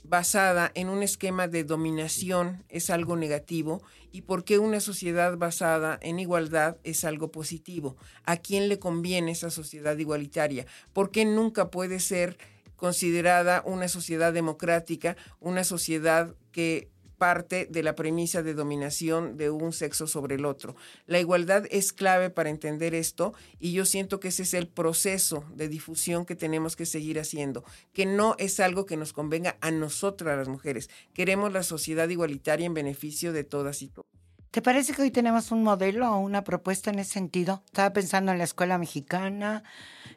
basada 0.02 0.71
en 0.75 0.88
un 0.88 1.02
esquema 1.02 1.47
de 1.47 1.64
dominación 1.64 2.64
es 2.69 2.90
algo 2.90 3.17
negativo 3.17 3.83
y 4.12 4.23
por 4.23 4.45
qué 4.45 4.59
una 4.59 4.81
sociedad 4.81 5.37
basada 5.37 5.99
en 6.02 6.19
igualdad 6.19 6.79
es 6.85 7.05
algo 7.05 7.31
positivo. 7.31 7.97
¿A 8.25 8.37
quién 8.37 8.69
le 8.69 8.79
conviene 8.79 9.33
esa 9.33 9.50
sociedad 9.50 9.97
igualitaria? 9.99 10.67
¿Por 10.93 11.11
qué 11.11 11.25
nunca 11.25 11.71
puede 11.71 12.00
ser 12.00 12.38
considerada 12.80 13.62
una 13.66 13.88
sociedad 13.88 14.32
democrática, 14.32 15.16
una 15.38 15.64
sociedad 15.64 16.34
que 16.50 16.88
parte 17.18 17.66
de 17.66 17.82
la 17.82 17.94
premisa 17.94 18.42
de 18.42 18.54
dominación 18.54 19.37
de 19.37 19.50
un 19.50 19.75
sexo 19.75 20.06
sobre 20.06 20.37
el 20.37 20.46
otro. 20.46 20.75
La 21.06 21.20
igualdad 21.20 21.64
es 21.70 21.92
clave 21.92 22.30
para 22.30 22.49
entender 22.49 22.94
esto 22.94 23.34
y 23.58 23.72
yo 23.72 23.84
siento 23.84 24.18
que 24.18 24.28
ese 24.28 24.44
es 24.44 24.54
el 24.54 24.66
proceso 24.66 25.44
de 25.54 25.68
difusión 25.68 26.25
que 26.25 26.34
tenemos 26.34 26.76
que 26.76 26.87
seguir 26.87 27.20
haciendo, 27.20 27.62
que 27.92 28.06
no 28.06 28.37
es 28.38 28.58
algo 28.58 28.87
que 28.87 28.96
nos 28.96 29.12
convenga 29.12 29.58
a 29.60 29.70
nosotras 29.70 30.38
las 30.38 30.49
mujeres. 30.49 30.88
Queremos 31.12 31.52
la 31.52 31.62
sociedad 31.62 32.08
igualitaria 32.08 32.64
en 32.64 32.72
beneficio 32.72 33.34
de 33.34 33.44
todas 33.44 33.82
y 33.82 33.88
todos. 33.88 34.06
¿Te 34.50 34.62
parece 34.62 34.94
que 34.94 35.02
hoy 35.02 35.10
tenemos 35.10 35.52
un 35.52 35.62
modelo 35.62 36.10
o 36.10 36.18
una 36.18 36.42
propuesta 36.42 36.90
en 36.90 36.99
ese 36.99 37.12
sentido? 37.12 37.62
Estaba 37.66 37.92
pensando 37.92 38.32
en 38.32 38.38
la 38.38 38.44
escuela 38.44 38.78
mexicana, 38.78 39.62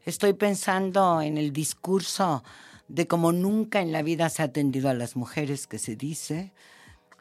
estoy 0.05 0.33
pensando 0.33 1.21
en 1.21 1.37
el 1.37 1.53
discurso 1.53 2.43
de 2.87 3.07
cómo 3.07 3.31
nunca 3.31 3.81
en 3.81 3.91
la 3.91 4.01
vida 4.01 4.29
se 4.29 4.41
ha 4.41 4.45
atendido 4.45 4.89
a 4.89 4.93
las 4.93 5.15
mujeres, 5.15 5.67
que 5.67 5.79
se 5.79 5.95
dice 5.95 6.51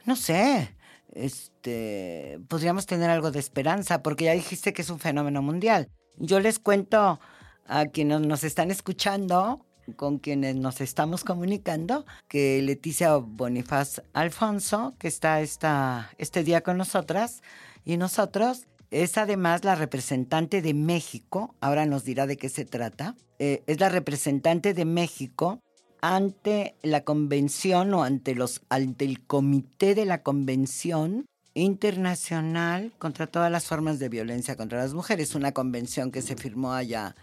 no 0.05 0.17
sé, 0.17 0.75
este, 1.12 2.41
podríamos 2.49 2.87
tener 2.87 3.11
algo 3.11 3.31
de 3.31 3.39
esperanza, 3.39 4.03
porque 4.03 4.25
ya 4.25 4.33
dijiste 4.33 4.73
que 4.73 4.83
es 4.83 4.91
un 4.91 4.99
fenómeno 4.99 5.43
mundial. 5.43 5.89
Yo 6.17 6.41
les 6.41 6.59
cuento 6.59 7.21
a 7.67 7.87
quienes 7.87 8.21
nos 8.21 8.45
están 8.45 8.71
escuchando, 8.71 9.65
con 9.97 10.19
quienes 10.19 10.57
nos 10.57 10.81
estamos 10.81 11.25
comunicando, 11.25 12.05
que 12.29 12.61
Leticia 12.62 13.17
Bonifaz 13.17 14.03
Alfonso, 14.12 14.95
que 14.99 15.09
está 15.09 15.41
esta, 15.41 16.11
este 16.19 16.45
día 16.45 16.62
con 16.62 16.79
nosotras 16.79 17.43
y 17.85 17.97
nosotros, 17.97 18.67
es 18.92 19.16
además 19.16 19.64
la 19.64 19.75
representante 19.75 20.61
de 20.61 20.75
México, 20.75 21.54
ahora 21.61 21.87
nos 21.87 22.04
dirá 22.04 22.26
de 22.26 22.37
qué 22.37 22.50
se 22.50 22.66
trata, 22.66 23.16
eh, 23.38 23.62
es 23.66 23.80
la 23.80 23.88
representante 23.88 24.75
de 24.75 24.84
México 24.84 25.61
ante 26.02 26.76
la 26.82 27.02
convención 27.02 27.94
o 27.94 28.04
ante 28.04 28.34
los 28.34 28.61
ante 28.68 29.06
el 29.06 29.25
comité 29.26 29.94
de 29.94 30.04
la 30.04 30.22
convención 30.22 31.25
internacional 31.54 32.92
contra 32.99 33.26
todas 33.26 33.50
las 33.50 33.64
formas 33.64 33.99
de 33.99 34.11
violencia 34.11 34.56
contra 34.56 34.78
las 34.78 34.92
mujeres, 34.92 35.34
una 35.34 35.52
convención 35.52 36.11
que 36.11 36.20
se 36.20 36.37
firmó 36.37 36.75
allá 36.75 37.14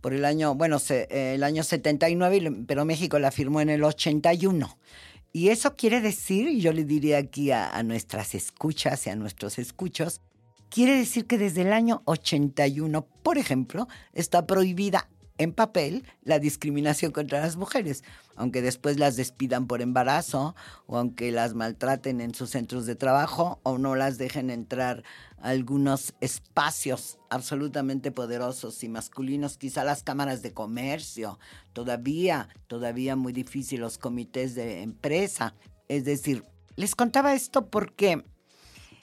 por 0.00 0.14
el 0.14 0.24
año, 0.24 0.54
bueno, 0.54 0.78
el 0.88 1.42
año 1.42 1.62
79, 1.62 2.64
pero 2.66 2.84
México 2.84 3.18
la 3.18 3.30
firmó 3.30 3.60
en 3.60 3.70
el 3.70 3.84
81. 3.84 4.78
Y 5.32 5.48
eso 5.48 5.74
quiere 5.76 6.00
decir, 6.00 6.48
y 6.48 6.60
yo 6.60 6.72
le 6.72 6.84
diría 6.84 7.18
aquí 7.18 7.50
a, 7.50 7.68
a 7.68 7.82
nuestras 7.82 8.34
escuchas 8.34 9.06
y 9.06 9.10
a 9.10 9.16
nuestros 9.16 9.58
escuchos, 9.58 10.20
quiere 10.70 10.96
decir 10.96 11.26
que 11.26 11.38
desde 11.38 11.62
el 11.62 11.72
año 11.72 12.02
81, 12.04 13.06
por 13.22 13.38
ejemplo, 13.38 13.88
está 14.12 14.46
prohibida 14.46 15.08
en 15.38 15.52
papel 15.52 16.04
la 16.22 16.38
discriminación 16.38 17.12
contra 17.12 17.40
las 17.40 17.56
mujeres, 17.56 18.04
aunque 18.36 18.62
después 18.62 18.98
las 18.98 19.16
despidan 19.16 19.66
por 19.66 19.82
embarazo 19.82 20.54
o 20.86 20.96
aunque 20.98 21.30
las 21.32 21.54
maltraten 21.54 22.20
en 22.20 22.34
sus 22.34 22.50
centros 22.50 22.86
de 22.86 22.96
trabajo 22.96 23.60
o 23.62 23.78
no 23.78 23.94
las 23.96 24.18
dejen 24.18 24.50
entrar 24.50 25.04
a 25.38 25.50
algunos 25.50 26.14
espacios 26.20 27.18
absolutamente 27.30 28.12
poderosos 28.12 28.82
y 28.82 28.88
masculinos, 28.88 29.58
quizá 29.58 29.84
las 29.84 30.02
cámaras 30.02 30.42
de 30.42 30.52
comercio, 30.52 31.38
todavía, 31.72 32.48
todavía 32.66 33.16
muy 33.16 33.32
difícil 33.32 33.80
los 33.80 33.98
comités 33.98 34.54
de 34.54 34.82
empresa. 34.82 35.54
Es 35.88 36.04
decir, 36.04 36.44
les 36.76 36.94
contaba 36.94 37.34
esto 37.34 37.68
porque 37.68 38.24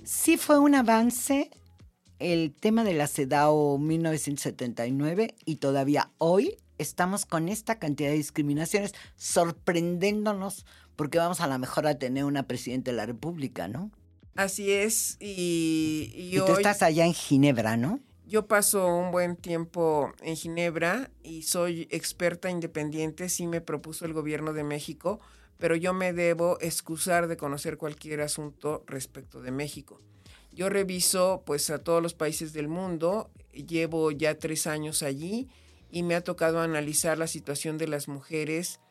sí 0.04 0.38
fue 0.38 0.60
un 0.60 0.76
avance 0.76 1.50
el 2.20 2.54
tema 2.54 2.84
de 2.84 2.94
la 2.94 3.08
CEDAW 3.08 3.78
1979 3.80 5.36
y 5.46 5.58
todavía 5.58 6.12
hoy 6.18 6.58
estamos 6.78 7.26
con 7.26 7.50
esta 7.50 7.80
cantidad 7.80 8.10
de 8.10 8.16
discriminaciones, 8.16 8.94
sorprendiéndonos 9.16 10.66
porque 10.96 11.18
vamos 11.18 11.42
a 11.42 11.48
la 11.48 11.58
mejor 11.58 11.88
a 11.88 11.98
tener 11.98 12.24
una 12.24 12.44
presidenta 12.44 12.92
de 12.92 12.98
la 12.98 13.06
República, 13.06 13.68
¿no? 13.68 13.92
Así 14.36 14.72
es, 14.72 15.18
y, 15.20 16.12
y, 16.16 16.38
tú 16.38 16.54
estás 16.54 16.82
allá 16.82 17.06
en 17.06 17.14
Ginebra, 17.14 17.78
¿no? 17.78 18.00
Yo 18.26 18.48
paso 18.48 18.88
un 18.88 19.12
buen 19.12 19.36
tiempo 19.36 20.12
en 20.22 20.36
Ginebra 20.36 21.12
y 21.22 21.44
soy 21.44 21.88
experta 21.92 22.50
independiente, 22.50 23.30
sí 23.30 23.46
me 23.46 23.62
propuso 23.62 24.06
el 24.06 24.14
gobierno 24.14 24.54
de 24.54 24.64
México, 24.64 25.20
pero 25.64 25.78
yo 25.78 25.94
me 25.94 26.12
debo 26.12 26.58
excusar 26.60 27.30
de 27.30 27.38
conocer 27.38 27.78
cualquier 27.78 28.20
asunto 28.20 28.84
respecto 28.86 29.42
de 29.42 29.52
México. 29.52 30.02
Yo 30.52 30.68
reviso 30.68 31.44
pues 31.46 31.70
a 31.70 31.80
todos 31.80 32.04
los 32.04 32.14
países 32.14 32.52
del 32.52 32.68
mundo, 32.68 33.30
llevo 33.54 34.12
ya 34.12 34.38
tres 34.38 34.68
años 34.68 35.04
allí 35.04 35.48
y 35.90 36.04
me 36.04 36.16
ha 36.16 36.22
tocado 36.22 36.60
analizar 36.60 37.18
la 37.18 37.28
situación 37.28 37.78
de 37.78 37.88
las 37.88 38.10
mujeres 38.10 38.82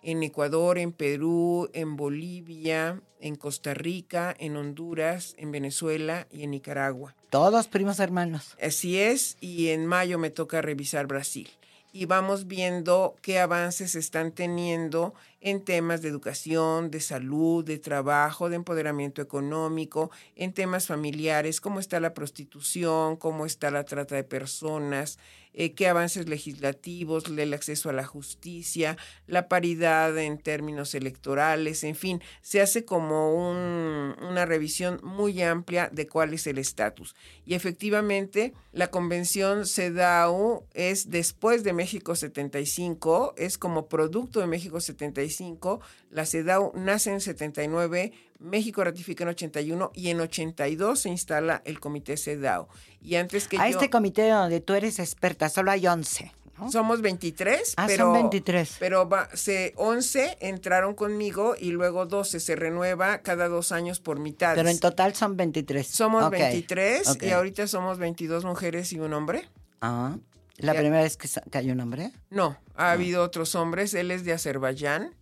en 0.00 0.22
Ecuador, 0.22 0.78
en 0.78 0.92
Perú, 0.92 1.68
en 1.74 1.96
Bolivia, 1.96 3.02
en 3.20 3.36
Costa 3.36 3.74
Rica, 3.74 4.34
en 4.38 4.56
Honduras, 4.56 5.34
en 5.36 5.52
Venezuela 5.52 6.28
y 6.30 6.44
en 6.44 6.52
Nicaragua. 6.52 7.14
Todos 7.28 7.68
primos 7.68 8.00
hermanos. 8.00 8.56
Así 8.58 8.98
es, 8.98 9.36
y 9.42 9.68
en 9.68 9.84
mayo 9.84 10.18
me 10.18 10.30
toca 10.30 10.62
revisar 10.62 11.06
Brasil. 11.06 11.50
Y 11.94 12.06
vamos 12.06 12.46
viendo 12.46 13.16
qué 13.20 13.38
avances 13.38 13.94
están 13.94 14.32
teniendo 14.32 15.12
en 15.42 15.62
temas 15.62 16.00
de 16.00 16.08
educación, 16.08 16.90
de 16.90 17.00
salud, 17.00 17.62
de 17.64 17.78
trabajo, 17.78 18.48
de 18.48 18.56
empoderamiento 18.56 19.20
económico, 19.20 20.10
en 20.34 20.54
temas 20.54 20.86
familiares, 20.86 21.60
cómo 21.60 21.80
está 21.80 22.00
la 22.00 22.14
prostitución, 22.14 23.16
cómo 23.16 23.44
está 23.44 23.70
la 23.70 23.84
trata 23.84 24.14
de 24.14 24.24
personas, 24.24 25.18
eh, 25.54 25.74
qué 25.74 25.88
avances 25.88 26.28
legislativos, 26.28 27.24
el 27.26 27.52
acceso 27.52 27.90
a 27.90 27.92
la 27.92 28.04
justicia, 28.04 28.96
la 29.26 29.48
paridad 29.48 30.16
en 30.18 30.38
términos 30.38 30.94
electorales, 30.94 31.84
en 31.84 31.94
fin, 31.94 32.22
se 32.40 32.60
hace 32.60 32.84
como 32.84 33.38
una 33.38 34.46
revisión 34.46 35.00
muy 35.02 35.42
amplia 35.42 35.90
de 35.92 36.06
cuál 36.06 36.34
es 36.34 36.46
el 36.46 36.58
estatus. 36.58 37.14
Y 37.44 37.54
efectivamente, 37.54 38.54
la 38.72 38.88
convención 38.88 39.66
CEDAW 39.66 40.64
es 40.72 41.10
después 41.10 41.64
de 41.64 41.72
México 41.72 42.14
75, 42.14 43.34
es 43.36 43.58
como 43.58 43.88
producto 43.88 44.40
de 44.40 44.46
México 44.46 44.80
75, 44.80 45.80
la 46.10 46.26
CEDAW 46.26 46.72
nace 46.76 47.10
en 47.12 47.20
79, 47.20 48.12
México 48.42 48.84
ratifica 48.84 49.24
en 49.24 49.30
81 49.30 49.92
y 49.94 50.08
en 50.08 50.20
82 50.20 51.00
se 51.00 51.08
instala 51.08 51.62
el 51.64 51.80
comité 51.80 52.16
CEDAW. 52.16 52.68
Y 53.00 53.16
antes 53.16 53.48
que 53.48 53.58
a 53.58 53.68
este 53.68 53.90
comité 53.90 54.28
donde 54.28 54.60
tú 54.60 54.74
eres 54.74 54.98
experta, 54.98 55.48
solo 55.48 55.70
hay 55.70 55.86
11. 55.86 56.32
Somos 56.70 57.00
23, 57.00 57.74
ah, 57.76 57.86
pero, 57.86 58.04
son 58.04 58.12
23. 58.12 58.76
pero 58.78 59.08
se, 59.34 59.72
11 59.76 60.38
entraron 60.40 60.94
conmigo 60.94 61.54
y 61.58 61.70
luego 61.70 62.06
12 62.06 62.38
se 62.38 62.56
renueva 62.56 63.18
cada 63.18 63.48
dos 63.48 63.72
años 63.72 64.00
por 64.00 64.20
mitad. 64.20 64.54
Pero 64.54 64.68
en 64.68 64.78
total 64.78 65.14
son 65.14 65.36
23. 65.36 65.86
Somos 65.86 66.30
23 66.30 67.18
y 67.20 67.30
ahorita 67.30 67.66
somos 67.66 67.98
22 67.98 68.44
mujeres 68.44 68.92
y 68.92 69.00
un 69.00 69.12
hombre. 69.12 69.48
Ah, 69.80 70.16
¿la 70.58 70.74
primera 70.74 71.02
vez 71.02 71.16
que, 71.16 71.28
que 71.50 71.58
hay 71.58 71.70
un 71.70 71.80
hombre? 71.80 72.12
No, 72.30 72.56
ha 72.76 72.90
ah. 72.90 72.92
habido 72.92 73.24
otros 73.24 73.54
hombres. 73.56 73.94
Él 73.94 74.10
es 74.10 74.24
de 74.24 74.32
Azerbaiyán 74.32 75.14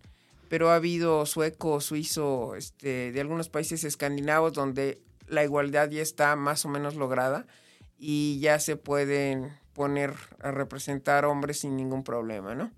pero 0.51 0.69
ha 0.69 0.75
habido 0.75 1.25
sueco, 1.25 1.79
suizo, 1.79 2.57
este, 2.57 3.13
de 3.13 3.21
algunos 3.21 3.47
países 3.47 3.85
escandinavos 3.85 4.51
donde 4.51 5.01
la 5.27 5.45
igualdad 5.45 5.89
ya 5.89 6.01
está 6.01 6.35
más 6.35 6.65
o 6.65 6.67
menos 6.67 6.95
lograda 6.95 7.47
y 7.97 8.37
ya 8.41 8.59
se 8.59 8.75
pueden 8.75 9.53
poner 9.71 10.13
a 10.41 10.51
representar 10.51 11.23
hombres 11.23 11.61
sin 11.61 11.77
ningún 11.77 12.03
problema, 12.03 12.53
¿no? 12.53 12.69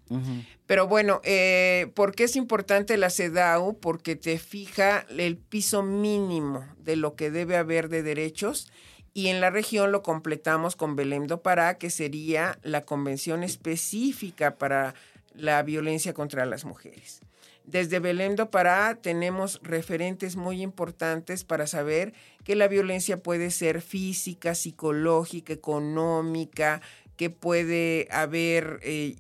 Pero 0.68 0.88
bueno, 0.88 1.20
eh, 1.24 1.92
¿por 1.96 2.14
qué 2.14 2.26
es 2.26 2.36
importante 2.36 2.96
la 2.96 3.10
CEDAW? 3.10 3.80
Porque 3.80 4.16
te 4.16 4.38
fija 4.38 5.08
el 5.10 5.38
piso 5.38 5.82
mínimo 5.82 6.64
de 6.78 6.96
lo 6.96 7.16
que 7.16 7.32
debe 7.32 7.58
haber 7.58 7.90
de 7.90 8.04
derechos 8.04 8.72
y 9.16 9.30
en 9.30 9.42
la 9.42 9.50
región 9.50 9.92
lo 9.92 10.04
completamos 10.04 10.76
con 10.76 10.96
Belém 10.96 11.26
do 11.26 11.42
Pará, 11.42 11.80
que 11.80 11.90
sería 11.90 12.60
la 12.62 12.86
convención 12.86 13.42
específica 13.42 14.60
para 14.60 14.94
la 15.34 15.64
violencia 15.64 16.14
contra 16.14 16.46
las 16.46 16.66
mujeres. 16.66 17.22
Desde 17.66 18.00
Belém 18.00 18.36
do 18.36 18.48
Pará 18.48 18.96
tenemos 18.96 19.60
referentes 19.64 20.36
muy 20.36 20.62
importantes 20.62 21.46
para 21.46 21.66
saber 21.66 22.14
que 22.44 22.56
la 22.56 22.68
violencia 22.68 23.24
puede 23.24 23.52
ser 23.52 23.82
física, 23.82 24.54
psicológica, 24.54 25.54
económica, 25.54 26.82
que 27.16 27.30
puede 27.30 28.08
haber 28.12 28.80
eh, 28.84 29.16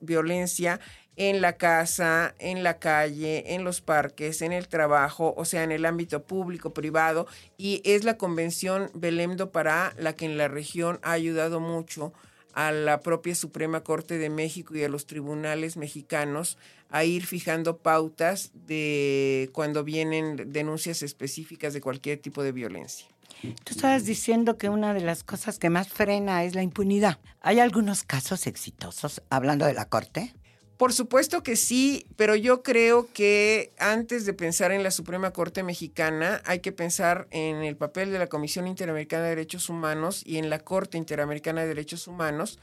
violencia 0.00 0.78
en 1.16 1.40
la 1.40 1.56
casa, 1.56 2.34
en 2.38 2.62
la 2.62 2.78
calle, 2.78 3.54
en 3.54 3.64
los 3.64 3.80
parques, 3.80 4.42
en 4.42 4.52
el 4.52 4.68
trabajo, 4.68 5.34
o 5.36 5.44
sea, 5.44 5.62
en 5.62 5.72
el 5.72 5.84
ámbito 5.84 6.22
público, 6.24 6.72
privado, 6.72 7.26
y 7.58 7.82
es 7.84 8.04
la 8.04 8.16
Convención 8.16 8.90
Belemdo 8.94 9.50
para 9.50 9.92
la 9.98 10.14
que 10.14 10.24
en 10.24 10.38
la 10.38 10.48
región 10.48 11.00
ha 11.02 11.12
ayudado 11.12 11.60
mucho 11.60 12.12
a 12.52 12.72
la 12.72 13.00
propia 13.00 13.34
Suprema 13.34 13.82
Corte 13.82 14.18
de 14.18 14.30
México 14.30 14.74
y 14.76 14.84
a 14.84 14.88
los 14.88 15.06
tribunales 15.06 15.76
mexicanos 15.76 16.58
a 16.90 17.04
ir 17.04 17.26
fijando 17.26 17.78
pautas 17.78 18.52
de 18.66 19.50
cuando 19.52 19.84
vienen 19.84 20.52
denuncias 20.52 21.02
específicas 21.02 21.72
de 21.72 21.80
cualquier 21.80 22.18
tipo 22.18 22.42
de 22.42 22.52
violencia. 22.52 23.06
Tú 23.40 23.74
estabas 23.74 24.04
diciendo 24.04 24.56
que 24.56 24.68
una 24.68 24.94
de 24.94 25.00
las 25.00 25.24
cosas 25.24 25.58
que 25.58 25.70
más 25.70 25.88
frena 25.88 26.44
es 26.44 26.54
la 26.54 26.62
impunidad. 26.62 27.18
¿Hay 27.40 27.58
algunos 27.58 28.04
casos 28.04 28.46
exitosos, 28.46 29.22
hablando 29.30 29.66
de 29.66 29.74
la 29.74 29.86
Corte? 29.86 30.34
Por 30.82 30.92
supuesto 30.92 31.44
que 31.44 31.54
sí, 31.54 32.06
pero 32.16 32.34
yo 32.34 32.64
creo 32.64 33.06
que 33.12 33.70
antes 33.78 34.26
de 34.26 34.32
pensar 34.32 34.72
en 34.72 34.82
la 34.82 34.90
Suprema 34.90 35.32
Corte 35.32 35.62
Mexicana, 35.62 36.42
hay 36.44 36.58
que 36.58 36.72
pensar 36.72 37.28
en 37.30 37.62
el 37.62 37.76
papel 37.76 38.10
de 38.10 38.18
la 38.18 38.26
Comisión 38.26 38.66
Interamericana 38.66 39.22
de 39.22 39.28
Derechos 39.28 39.68
Humanos 39.68 40.24
y 40.26 40.38
en 40.38 40.50
la 40.50 40.58
Corte 40.58 40.98
Interamericana 40.98 41.60
de 41.60 41.68
Derechos 41.68 42.08
Humanos, 42.08 42.58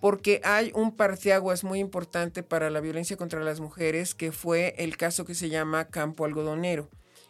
porque 0.00 0.40
hay 0.44 0.70
un 0.72 0.94
parteaguas 0.94 1.64
muy 1.64 1.80
importante 1.80 2.44
para 2.44 2.70
la 2.70 2.78
violencia 2.78 3.16
contra 3.16 3.42
las 3.42 3.58
mujeres, 3.58 4.14
que 4.14 4.30
fue 4.30 4.76
el 4.78 4.96
caso 4.96 5.24
que 5.24 5.34
se 5.34 5.48
llama 5.48 5.86
Campo 5.86 6.24
Algodonero 6.24 6.88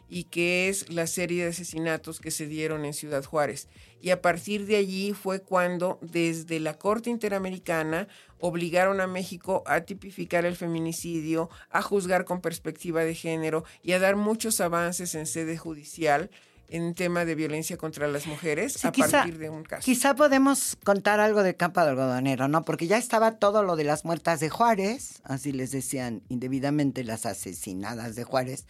y 0.09 0.25
que 0.25 0.69
es 0.69 0.91
la 0.91 1.07
serie 1.07 1.45
de 1.45 1.51
asesinatos 1.51 2.21
que 2.21 2.31
se 2.31 2.47
dieron 2.47 2.85
en 2.85 2.93
Ciudad 2.93 3.25
Juárez. 3.25 3.69
Y 4.01 4.11
a 4.11 4.21
partir 4.21 4.67
de 4.67 4.77
allí 4.77 5.15
fue 5.15 5.41
cuando 5.41 5.99
desde 6.03 6.61
la 6.61 6.75
Corte 6.75 7.11
Interamericana 7.11 8.09
obligaron 8.47 9.01
a 9.01 9.07
México 9.07 9.63
a 9.67 9.81
tipificar 9.81 10.45
el 10.45 10.55
feminicidio, 10.55 11.49
a 11.71 11.81
juzgar 11.81 12.27
con 12.27 12.43
perspectiva 12.43 13.03
de 13.03 13.15
género 13.15 13.65
y 13.83 13.93
a 13.93 13.99
dar 13.99 14.17
muchos 14.17 14.61
avances 14.61 15.15
en 15.15 15.25
sede 15.25 15.57
judicial 15.57 16.31
en 16.69 16.95
tema 16.95 17.25
de 17.25 17.35
violencia 17.35 17.79
contra 17.79 18.07
las 18.07 18.27
mujeres 18.27 18.85
a 18.85 18.93
partir 18.93 19.39
de 19.39 19.49
un 19.49 19.65
caso. 19.65 19.83
Quizá 19.83 20.15
podemos 20.15 20.77
contar 20.85 21.21
algo 21.21 21.43
de 21.43 21.57
Campo 21.57 21.81
de 21.81 21.89
Algodonero, 21.89 22.47
¿no? 22.49 22.67
Porque 22.67 22.87
ya 22.87 22.99
estaba 22.99 23.39
todo 23.39 23.63
lo 23.63 23.77
de 23.77 23.85
las 23.85 24.05
muertas 24.05 24.41
de 24.41 24.51
Juárez, 24.51 25.23
así 25.25 25.51
les 25.51 25.71
decían 25.71 26.23
indebidamente 26.29 27.03
las 27.03 27.25
asesinadas 27.25 28.15
de 28.15 28.25
Juárez, 28.25 28.67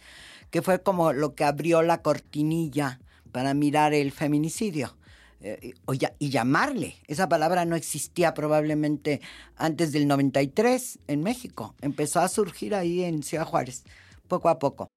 que 0.51 0.61
fue 0.61 0.81
como 0.81 1.11
lo 1.11 1.35
que 1.35 1.43
abrió 1.43 1.81
la 1.81 2.01
cortinilla 2.01 3.01
para 3.33 3.53
mirar 3.53 3.93
el 3.93 4.13
feminicidio. 4.13 4.95
Eh, 5.47 5.75
y 6.19 6.29
llamarle. 6.29 6.95
Esa 7.07 7.29
palabra 7.29 7.65
no 7.65 7.75
existía 7.75 8.33
probablemente 8.33 9.21
antes 9.57 9.91
del 9.91 10.07
93 10.07 10.97
en 11.07 11.21
México. 11.21 11.75
Empezó 11.81 12.19
a 12.21 12.29
surgir 12.29 12.73
ahí 12.73 13.03
en 13.03 13.21
Ciudad 13.21 13.45
Juárez, 13.45 13.83
poco 14.27 14.49
a 14.49 14.57
poco. 14.57 14.87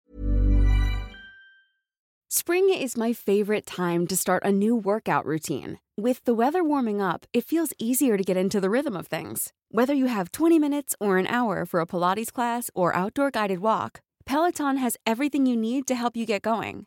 Spring 2.30 2.70
is 2.70 2.96
my 2.96 3.12
favorite 3.12 3.66
time 3.66 4.06
to 4.06 4.16
start 4.16 4.42
a 4.42 4.50
new 4.50 4.74
workout 4.74 5.26
routine. 5.26 5.80
With 5.98 6.24
the 6.24 6.34
weather 6.34 6.64
warming 6.64 7.02
up, 7.02 7.26
it 7.34 7.44
feels 7.44 7.74
easier 7.78 8.16
to 8.16 8.24
get 8.24 8.38
into 8.38 8.58
the 8.58 8.70
rhythm 8.70 8.96
of 8.96 9.06
things. 9.06 9.52
Whether 9.70 9.92
you 9.92 10.06
have 10.06 10.32
20 10.32 10.58
minutes 10.58 10.94
or 10.98 11.18
an 11.18 11.26
hour 11.26 11.66
for 11.66 11.80
a 11.80 11.86
Pilates 11.86 12.32
class 12.32 12.70
or 12.74 12.94
outdoor 12.96 13.30
guided 13.30 13.58
walk, 13.58 14.00
Peloton 14.24 14.78
has 14.78 14.96
everything 15.06 15.44
you 15.44 15.56
need 15.56 15.86
to 15.88 15.94
help 15.94 16.16
you 16.16 16.24
get 16.24 16.40
going. 16.40 16.86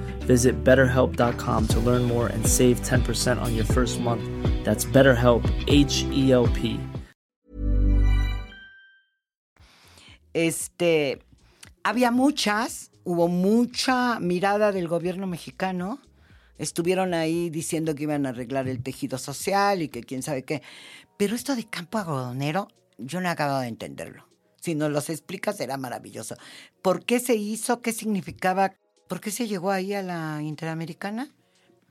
Visit 0.31 0.63
betterhelp.com 0.63 1.67
to 1.67 1.79
learn 1.81 2.03
more 2.03 2.27
and 2.27 2.47
save 2.47 2.79
10% 2.83 3.41
on 3.41 3.53
your 3.53 3.65
first 3.65 3.99
month. 3.99 4.23
That's 4.63 4.85
BetterHelp, 4.85 5.43
H 5.67 6.05
E 6.09 6.31
L 6.31 6.47
P. 6.53 6.79
Este, 10.33 11.19
había 11.83 12.11
muchas, 12.11 12.91
hubo 13.03 13.27
mucha 13.27 14.21
mirada 14.21 14.71
del 14.71 14.87
gobierno 14.87 15.27
mexicano. 15.27 15.99
Estuvieron 16.57 17.13
ahí 17.13 17.49
diciendo 17.49 17.93
que 17.93 18.03
iban 18.03 18.25
a 18.25 18.29
arreglar 18.29 18.69
el 18.69 18.81
tejido 18.81 19.17
social 19.17 19.81
y 19.81 19.89
que 19.89 20.01
quién 20.01 20.23
sabe 20.23 20.45
qué. 20.45 20.61
Pero 21.17 21.35
esto 21.35 21.57
de 21.57 21.65
campo 21.65 21.97
agodonero, 21.97 22.69
yo 22.97 23.19
no 23.19 23.27
he 23.27 23.31
acabado 23.31 23.59
de 23.59 23.67
entenderlo. 23.67 24.29
Si 24.61 24.75
nos 24.75 24.91
los 24.91 25.09
explicas, 25.09 25.57
será 25.57 25.75
maravilloso. 25.75 26.37
¿Por 26.81 27.03
qué 27.03 27.19
se 27.19 27.35
hizo? 27.35 27.81
¿Qué 27.81 27.91
significaba 27.91 28.71
¿Por 29.11 29.19
qué 29.19 29.29
se 29.29 29.49
llegó 29.49 29.71
ahí 29.71 29.93
a 29.93 30.01
la 30.01 30.41
Interamericana? 30.41 31.29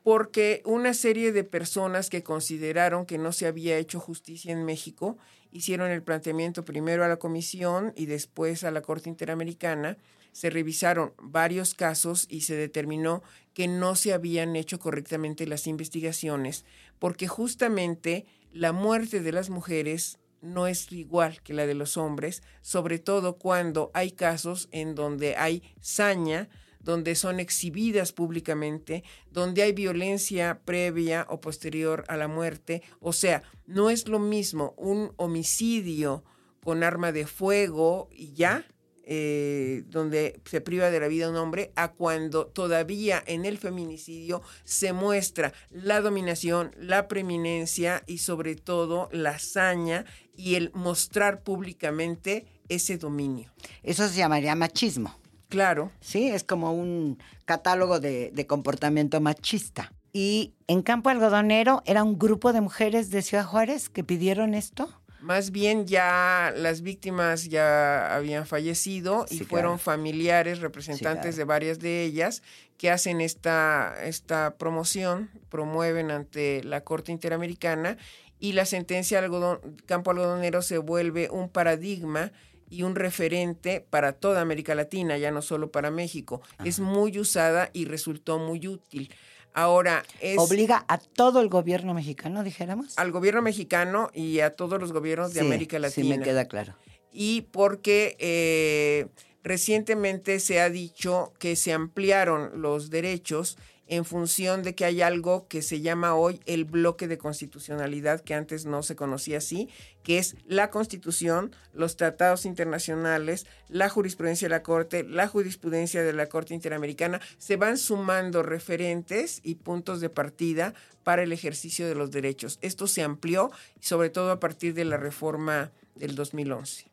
Porque 0.03 0.63
una 0.65 0.95
serie 0.95 1.33
de 1.33 1.45
personas 1.45 2.09
que 2.09 2.23
consideraron 2.23 3.05
que 3.05 3.19
no 3.19 3.33
se 3.33 3.47
había 3.47 3.77
hecho 3.77 4.01
justicia 4.01 4.53
en 4.53 4.65
México 4.65 5.19
hicieron 5.53 5.91
el 5.91 6.03
planteamiento 6.03 6.65
primero 6.65 7.05
a 7.05 7.09
la 7.09 7.19
Comisión 7.19 7.93
y 7.95 8.07
después 8.07 8.65
a 8.65 8.71
la 8.71 8.81
Corte 8.81 9.11
Interamericana. 9.11 9.99
Se 10.33 10.49
revisaron 10.49 11.13
varios 11.23 11.75
casos 11.75 12.25
y 12.31 12.41
se 12.41 12.55
determinó 12.55 13.23
que 13.53 13.69
no 13.69 13.97
se 13.97 14.15
habían 14.15 14.57
hecho 14.57 14.79
correctamente 14.79 15.47
las 15.47 15.67
investigaciones, 15.67 16.65
porque 16.99 17.29
justamente 17.29 18.25
la 18.51 18.73
muerte 18.73 19.21
de 19.21 19.33
las 19.33 19.51
mujeres 19.51 20.19
no 20.41 20.67
es 20.67 20.91
igual 20.91 21.43
que 21.43 21.53
la 21.53 21.67
de 21.67 21.75
los 21.75 21.99
hombres, 21.99 22.43
sobre 22.63 22.99
todo 22.99 23.37
cuando 23.37 23.91
hay 23.93 24.11
casos 24.13 24.71
en 24.73 24.95
donde 24.95 25.37
hay 25.37 25.63
saña, 25.83 26.49
donde 26.81 27.15
son 27.15 27.41
exhibidas 27.41 28.13
públicamente, 28.13 29.05
donde 29.31 29.63
hay 29.63 29.73
violencia 29.73 30.61
previa 30.65 31.27
o 31.29 31.41
posterior 31.41 32.05
a 32.09 32.17
la 32.17 32.29
muerte. 32.29 32.83
O 33.01 33.13
sea, 33.13 33.43
no 33.67 33.91
es 33.91 34.09
lo 34.09 34.19
mismo 34.19 34.75
un 34.77 35.13
homicidio 35.17 36.25
con 36.63 36.83
arma 36.83 37.13
de 37.13 37.27
fuego 37.27 38.09
y 38.13 38.33
ya, 38.33 38.67
eh, 39.05 39.83
donde 39.87 40.41
se 40.45 40.61
priva 40.61 40.91
de 40.91 41.01
la 41.01 41.09
vida 41.09 41.31
un 41.31 41.37
hombre, 41.37 41.73
a 41.75 41.93
cuando 41.93 42.47
todavía 42.47 43.23
en 43.27 43.45
el 43.45 43.59
feminicidio 43.59 44.43
se 44.65 44.93
muestra 44.93 45.53
la 45.71 46.01
dominación, 46.01 46.75
la 46.79 47.09
preeminencia 47.09 48.05
y 48.07 48.19
sobre 48.19 48.55
todo 48.57 49.09
la 49.13 49.31
hazaña 49.31 50.05
y 50.37 50.55
el 50.55 50.71
mostrar 50.75 51.43
públicamente 51.43 52.47
ese 52.69 52.99
dominio. 52.99 53.53
Eso 53.83 54.09
se 54.09 54.17
llamaría 54.17 54.55
machismo. 54.55 55.20
Claro. 55.51 55.91
Sí, 56.01 56.31
es 56.31 56.45
como 56.45 56.73
un 56.73 57.19
catálogo 57.45 58.01
de, 58.01 58.47
comportamiento 58.49 59.21
machista. 59.21 59.93
Y 60.13 60.55
en 60.69 60.83
Campo 60.83 61.11
Algodonero 61.11 61.83
era 61.85 62.03
un 62.03 62.19
grupo 62.19 62.53
de 62.53 62.61
mujeres 62.61 63.11
de 63.11 63.21
Ciudad 63.21 63.45
Juárez 63.45 63.91
que 63.91 64.03
pidieron 64.03 64.55
esto. 64.55 64.89
Más 65.21 65.51
bien 65.51 65.87
ya 65.87 66.53
las 66.57 66.81
víctimas 66.81 67.49
ya 67.49 68.15
habían 68.15 68.47
fallecido 68.47 69.27
y 69.29 69.41
fueron 69.41 69.79
familiares, 69.79 70.61
representantes 70.61 71.37
de 71.37 71.45
varias 71.45 71.79
de 71.79 72.05
ellas, 72.05 72.43
que 72.79 72.91
hacen 72.91 73.21
esta, 73.21 73.95
esta 74.03 74.57
promoción, 74.57 75.31
promueven 75.51 76.11
ante 76.11 76.65
la 76.65 76.83
Corte 76.83 77.13
Interamericana 77.13 77.99
y 78.39 78.53
la 78.53 78.65
sentencia 78.65 79.19
algodón, 79.19 79.61
Campo 79.85 80.13
Algodonero 80.13 80.63
se 80.63 80.79
vuelve 80.79 81.29
un 81.29 81.51
paradigma 81.51 82.33
y 82.71 82.85
un 82.85 82.95
referente 82.95 83.85
para 83.91 84.13
toda 84.13 84.41
América 84.41 84.75
Latina, 84.75 85.19
ya 85.19 85.31
no 85.33 85.43
solo 85.43 85.71
para 85.71 85.91
México. 85.91 86.41
Es 86.65 86.81
muy 86.81 87.19
usada 87.19 87.69
y 87.73 87.85
resultó 87.85 88.39
muy 88.39 88.67
útil. 88.69 89.13
Ahora 89.53 90.05
es... 90.21 90.39
Obliga 90.39 90.85
a 90.87 90.99
todo 90.99 91.41
el 91.41 91.49
gobierno 91.49 91.93
mexicano, 91.93 92.45
dijéramos. 92.45 92.97
Al 92.97 93.11
gobierno 93.11 93.43
mexicano 93.43 94.11
y 94.15 94.41
a 94.41 94.55
todos 94.55 94.81
los 94.81 94.93
gobiernos 94.93 95.35
de 95.35 95.41
América 95.41 95.79
Latina. 95.81 96.15
Sí, 96.15 96.19
me 96.19 96.25
queda 96.25 96.47
claro. 96.47 96.77
Y 97.13 97.43
porque 97.51 98.17
eh, 98.21 99.09
recientemente 99.43 100.39
se 100.39 100.61
ha 100.61 100.71
dicho 100.71 101.33
que 101.41 101.57
se 101.57 101.73
ampliaron 101.73 102.63
los 102.63 102.91
derechos 102.91 103.59
en 103.91 104.05
función 104.05 104.63
de 104.63 104.77
que 104.77 104.85
hay 104.85 105.03
algo 105.03 105.49
que 105.49 105.63
se 105.63 105.81
llama 105.81 106.15
hoy 106.15 106.41
el 106.47 106.65
bloque 106.65 107.09
de 107.09 107.19
constitucionalidad, 107.19 108.21
que 108.21 108.35
antes 108.35 108.65
no 108.65 108.85
se 108.85 108.95
conocía 108.95 109.39
así, 109.39 109.69
que 110.05 110.19
es 110.19 110.37
la 110.47 110.71
constitución, 110.71 111.55
los 111.75 111.97
tratados 111.97 112.47
internacionales, 112.47 113.47
la 113.69 113.89
jurisprudencia 113.89 114.47
de 114.47 114.51
la 114.51 114.63
Corte, 114.63 115.03
la 115.03 115.27
jurisprudencia 115.27 116.05
de 116.05 116.13
la 116.13 116.29
Corte 116.29 116.55
Interamericana, 116.55 117.21
se 117.37 117.57
van 117.57 117.77
sumando 117.77 118.45
referentes 118.45 119.41
y 119.43 119.57
puntos 119.57 120.01
de 120.01 120.09
partida 120.09 120.73
para 121.03 121.25
el 121.25 121.33
ejercicio 121.33 121.89
de 121.89 121.97
los 121.97 122.13
derechos. 122.13 122.61
Esto 122.63 122.87
se 122.87 123.03
amplió, 123.03 123.51
sobre 123.81 124.09
todo 124.09 124.31
a 124.31 124.39
partir 124.39 124.73
de 124.73 124.85
la 124.85 124.99
reforma 124.99 125.73
del 125.97 126.15
2011. 126.15 126.87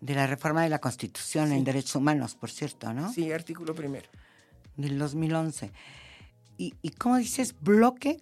De 0.00 0.14
la 0.14 0.26
reforma 0.26 0.62
de 0.62 0.70
la 0.70 0.78
Constitución 0.78 1.52
en 1.52 1.62
Derechos 1.62 1.96
Humanos, 1.96 2.36
por 2.36 2.50
cierto, 2.50 2.90
¿no? 2.94 3.12
Sí, 3.12 3.30
artículo 3.32 3.74
primero. 3.74 4.08
Del 4.76 4.98
2011. 4.98 5.72
¿Y, 6.58 6.74
y 6.82 6.90
cómo 6.90 7.16
dices? 7.16 7.54
Bloque 7.60 8.20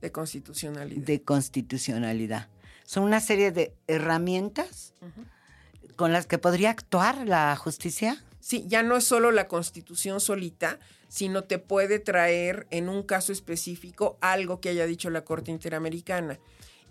De 0.00 0.12
constitucionalidad. 0.12 1.02
de 1.04 1.22
constitucionalidad. 1.22 2.48
Son 2.84 3.02
una 3.04 3.20
serie 3.20 3.50
de 3.52 3.74
herramientas 3.86 4.94
con 5.96 6.12
las 6.12 6.26
que 6.26 6.38
podría 6.38 6.70
actuar 6.70 7.26
la 7.26 7.54
justicia. 7.56 8.22
Sí, 8.40 8.64
ya 8.68 8.82
no 8.82 8.96
es 8.96 9.04
solo 9.04 9.32
la 9.32 9.48
constitución 9.48 10.20
solita, 10.20 10.78
sino 11.08 11.44
te 11.44 11.58
puede 11.58 11.98
traer 11.98 12.66
en 12.70 12.88
un 12.88 13.02
caso 13.02 13.32
específico 13.32 14.18
algo 14.20 14.60
que 14.60 14.68
haya 14.68 14.86
dicho 14.86 15.10
la 15.10 15.24
Corte 15.24 15.50
Interamericana. 15.50 16.38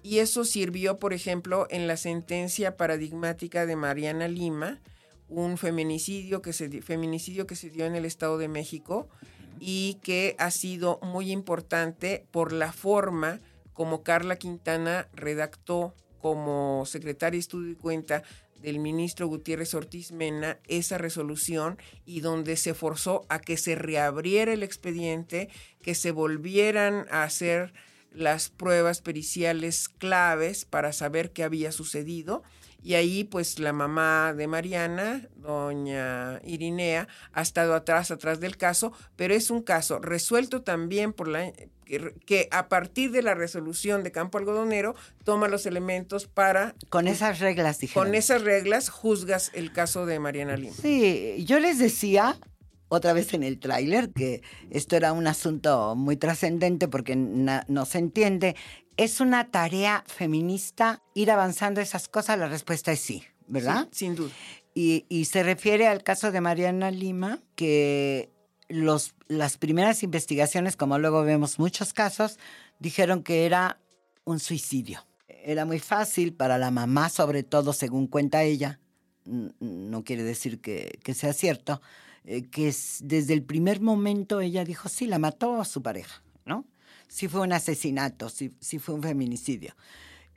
Y 0.04 0.20
eso 0.20 0.44
sirvió, 0.44 1.00
por 1.00 1.14
ejemplo, 1.14 1.68
en 1.70 1.88
la 1.88 1.98
sentencia 1.98 2.78
paradigmática 2.78 3.66
de 3.66 3.76
Mariana 3.76 4.28
Lima, 4.28 4.80
un 5.28 5.58
feminicidio 5.58 6.42
que 6.42 6.54
se, 6.54 6.70
di- 6.70 6.82
feminicidio 6.82 7.48
que 7.48 7.56
se 7.56 7.70
dio 7.70 7.86
en 7.86 7.96
el 7.96 8.06
Estado 8.06 8.38
de 8.38 8.48
México 8.48 9.10
y 9.60 10.00
que 10.04 10.36
ha 10.38 10.52
sido 10.52 11.00
muy 11.02 11.32
importante 11.32 12.26
por 12.32 12.52
la 12.52 12.72
forma 12.74 13.40
como 13.74 14.04
Carla 14.04 14.36
Quintana 14.38 15.08
redactó 15.14 15.94
como 16.20 16.86
secretaria 16.86 17.38
de 17.38 17.42
Estudio 17.42 17.72
y 17.72 17.76
Cuenta 17.76 18.24
del 18.62 18.80
ministro 18.80 19.28
Gutiérrez 19.28 19.74
Ortiz 19.74 20.12
Mena 20.12 20.60
esa 20.68 20.98
resolución 20.98 21.78
y 22.06 22.22
donde 22.22 22.56
se 22.56 22.74
forzó 22.74 23.26
a 23.30 23.40
que 23.40 23.58
se 23.58 23.76
reabriera 23.76 24.54
el 24.54 24.64
expediente, 24.64 25.50
que 25.82 25.94
se 25.94 26.12
volvieran 26.12 27.06
a 27.12 27.24
hacer 27.24 27.74
las 28.12 28.50
pruebas 28.50 29.02
periciales 29.02 29.90
claves 29.90 30.66
para 30.66 30.94
saber 30.94 31.32
qué 31.32 31.44
había 31.44 31.72
sucedido. 31.72 32.44
Y 32.86 32.94
ahí, 32.94 33.24
pues, 33.24 33.58
la 33.58 33.74
mamá 33.74 34.36
de 34.36 34.46
Mariana, 34.46 35.28
doña 35.38 36.40
Irinea, 36.44 37.08
ha 37.34 37.42
estado 37.42 37.74
atrás, 37.74 38.12
atrás 38.12 38.40
del 38.40 38.58
caso, 38.58 38.94
pero 39.16 39.34
es 39.34 39.50
un 39.50 39.64
caso 39.64 39.98
resuelto 39.98 40.62
también 40.62 41.12
por 41.12 41.28
la 41.28 41.52
que, 41.86 42.48
a 42.52 42.70
partir 42.70 43.10
de 43.10 43.24
la 43.24 43.34
resolución 43.34 44.04
de 44.04 44.12
Campo 44.12 44.38
Algodonero 44.38 44.94
toma 45.24 45.48
los 45.48 45.66
elementos 45.66 46.28
para, 46.28 46.76
Con 46.90 47.08
esas 47.08 47.40
reglas, 47.40 47.80
dijeron. 47.80 48.06
con 48.06 48.14
esas 48.14 48.44
reglas, 48.44 48.90
juzgas 48.90 49.50
el 49.56 49.74
caso 49.74 50.06
de 50.06 50.20
Mariana 50.20 50.56
Lima. 50.56 50.76
Sí, 50.80 51.44
yo 51.48 51.60
les 51.60 51.80
decía 51.80 52.38
otra 52.88 53.14
vez 53.14 53.34
en 53.34 53.42
el 53.42 53.60
tráiler 53.60 54.12
que 54.12 54.44
esto 54.70 54.96
era 54.96 55.12
un 55.12 55.26
asunto 55.26 55.96
muy 55.96 56.18
trascendente 56.18 56.88
porque 56.88 57.16
no 57.16 57.86
se 57.86 57.98
entiende. 57.98 58.56
¿Es 58.98 59.20
una 59.20 59.52
tarea 59.52 60.04
feminista 60.08 61.02
ir 61.14 61.30
avanzando 61.32 61.82
esas 61.82 62.08
cosas? 62.08 62.40
La 62.40 62.48
respuesta 62.48 62.92
es 62.92 63.00
sí, 63.02 63.24
¿verdad? 63.48 63.88
Sí, 63.92 64.06
sin 64.06 64.16
duda. 64.16 64.32
Y, 64.74 65.06
y 65.10 65.26
se 65.26 65.44
refiere 65.44 65.88
al 65.88 66.04
caso 66.04 66.32
de 66.32 66.42
Mariana 66.42 66.92
Lima, 66.92 67.40
que 67.56 68.30
los, 68.70 69.14
las 69.28 69.58
primeras 69.58 70.04
investigaciones, 70.04 70.76
como 70.78 70.98
luego 70.98 71.24
vemos 71.24 71.60
muchos 71.60 71.94
casos, 71.94 72.40
dijeron 72.80 73.24
que 73.24 73.46
era 73.46 73.80
un 74.24 74.40
suicidio. 74.40 75.06
Era 75.28 75.66
muy 75.66 75.80
fácil 75.80 76.34
para 76.34 76.58
la 76.58 76.72
mamá, 76.72 77.10
sobre 77.10 77.44
todo, 77.44 77.74
según 77.74 78.08
cuenta 78.08 78.44
ella, 78.44 78.80
no 79.26 80.04
quiere 80.04 80.24
decir 80.24 80.60
que, 80.62 81.00
que 81.04 81.14
sea 81.14 81.34
cierto, 81.34 81.82
eh, 82.26 82.44
que 82.50 82.68
es- 82.70 83.00
desde 83.04 83.34
el 83.34 83.44
primer 83.44 83.82
momento 83.82 84.40
ella 84.42 84.64
dijo, 84.66 84.88
sí, 84.90 85.06
la 85.06 85.20
mató 85.20 85.60
a 85.62 85.66
su 85.66 85.82
pareja. 85.82 86.22
Sí 87.08 87.28
fue 87.28 87.42
un 87.42 87.54
asesinato, 87.54 88.30
sí, 88.30 88.54
sí 88.60 88.80
fue 88.80 88.96
un 88.96 89.04
feminicidio. 89.04 89.76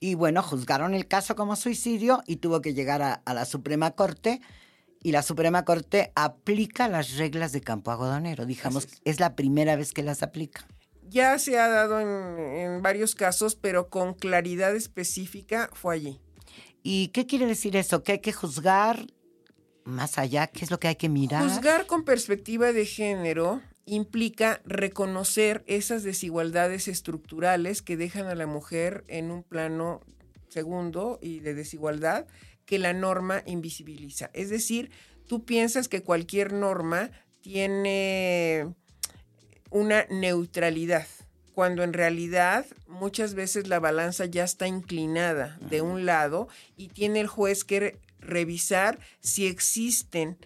Y 0.01 0.15
bueno, 0.15 0.43
juzgaron 0.43 0.95
el 0.95 1.09
caso 1.09 1.35
como 1.35 1.57
suicidio 1.57 2.23
y 2.27 2.37
tuvo 2.37 2.61
que 2.61 2.73
llegar 2.75 3.03
a, 3.03 3.15
a 3.15 3.35
la 3.35 3.45
Suprema 3.45 3.91
Corte. 3.93 4.41
Y 5.03 5.13
la 5.13 5.23
Suprema 5.23 5.65
Corte 5.65 6.13
aplica 6.17 6.89
las 6.89 7.17
reglas 7.17 7.53
de 7.53 7.61
campo 7.61 7.91
algodonero. 7.91 8.47
Digamos, 8.47 8.85
Así 8.87 8.97
es. 9.05 9.21
la 9.21 9.35
primera 9.37 9.77
vez 9.77 9.93
que 9.93 10.03
las 10.03 10.23
aplica. 10.23 10.67
Ya 11.09 11.39
se 11.39 11.59
ha 11.59 11.69
dado 11.69 12.01
en, 12.01 12.39
en 12.39 12.83
varios 12.83 13.15
casos, 13.15 13.55
pero 13.57 13.89
con 13.89 14.15
claridad 14.15 14.75
específica 14.77 15.71
fue 15.73 15.95
allí. 15.95 16.21
¿Y 16.83 17.09
qué 17.09 17.27
quiere 17.27 17.47
decir 17.47 17.77
eso? 17.77 18.03
¿Que 18.03 18.13
hay 18.13 18.19
que 18.21 18.33
juzgar 18.33 19.07
más 19.85 20.19
allá? 20.19 20.47
¿Qué 20.49 20.65
es 20.65 20.71
lo 20.71 20.79
que 20.79 20.89
hay 20.89 20.97
que 20.97 21.09
mirar? 21.09 21.43
Juzgar 21.49 21.87
con 21.87 22.05
perspectiva 22.05 22.73
de 22.73 22.85
género 22.85 23.63
implica 23.89 24.61
reconocer 24.65 25.65
esas 25.67 26.03
desigualdades 26.03 26.89
estructurales 26.89 27.83
que 27.83 27.97
dejan 27.97 28.27
a 28.27 28.35
la 28.35 28.47
mujer 28.47 29.05
en 29.09 29.31
un 29.31 29.43
plano 29.43 30.01
segundo 30.49 31.19
y 31.23 31.41
de 31.41 31.55
desigualdad 31.55 32.27
que 32.65 32.79
la 32.79 32.93
norma 32.93 33.43
invisibiliza. 33.47 34.31
Es 34.35 34.51
decir, 34.51 34.91
tú 35.27 35.45
piensas 35.45 35.89
que 35.89 36.03
cualquier 36.03 36.53
norma 36.53 37.11
tiene 37.41 38.75
una 39.71 40.05
neutralidad, 40.11 41.07
cuando 41.55 41.83
en 41.83 41.93
realidad 41.93 42.67
muchas 42.87 43.35
veces 43.35 43.69
la 43.69 43.81
balanza 43.81 44.27
ya 44.27 44.45
está 44.45 44.69
inclinada 44.69 45.59
de 45.71 45.83
un 45.83 46.07
lado 46.07 46.49
y 46.77 46.89
tiene 46.89 47.21
el 47.21 47.27
juez 47.27 47.65
que 47.65 47.81
re- 47.81 47.97
revisar 48.21 48.99
si 49.21 49.47
existen 49.47 50.37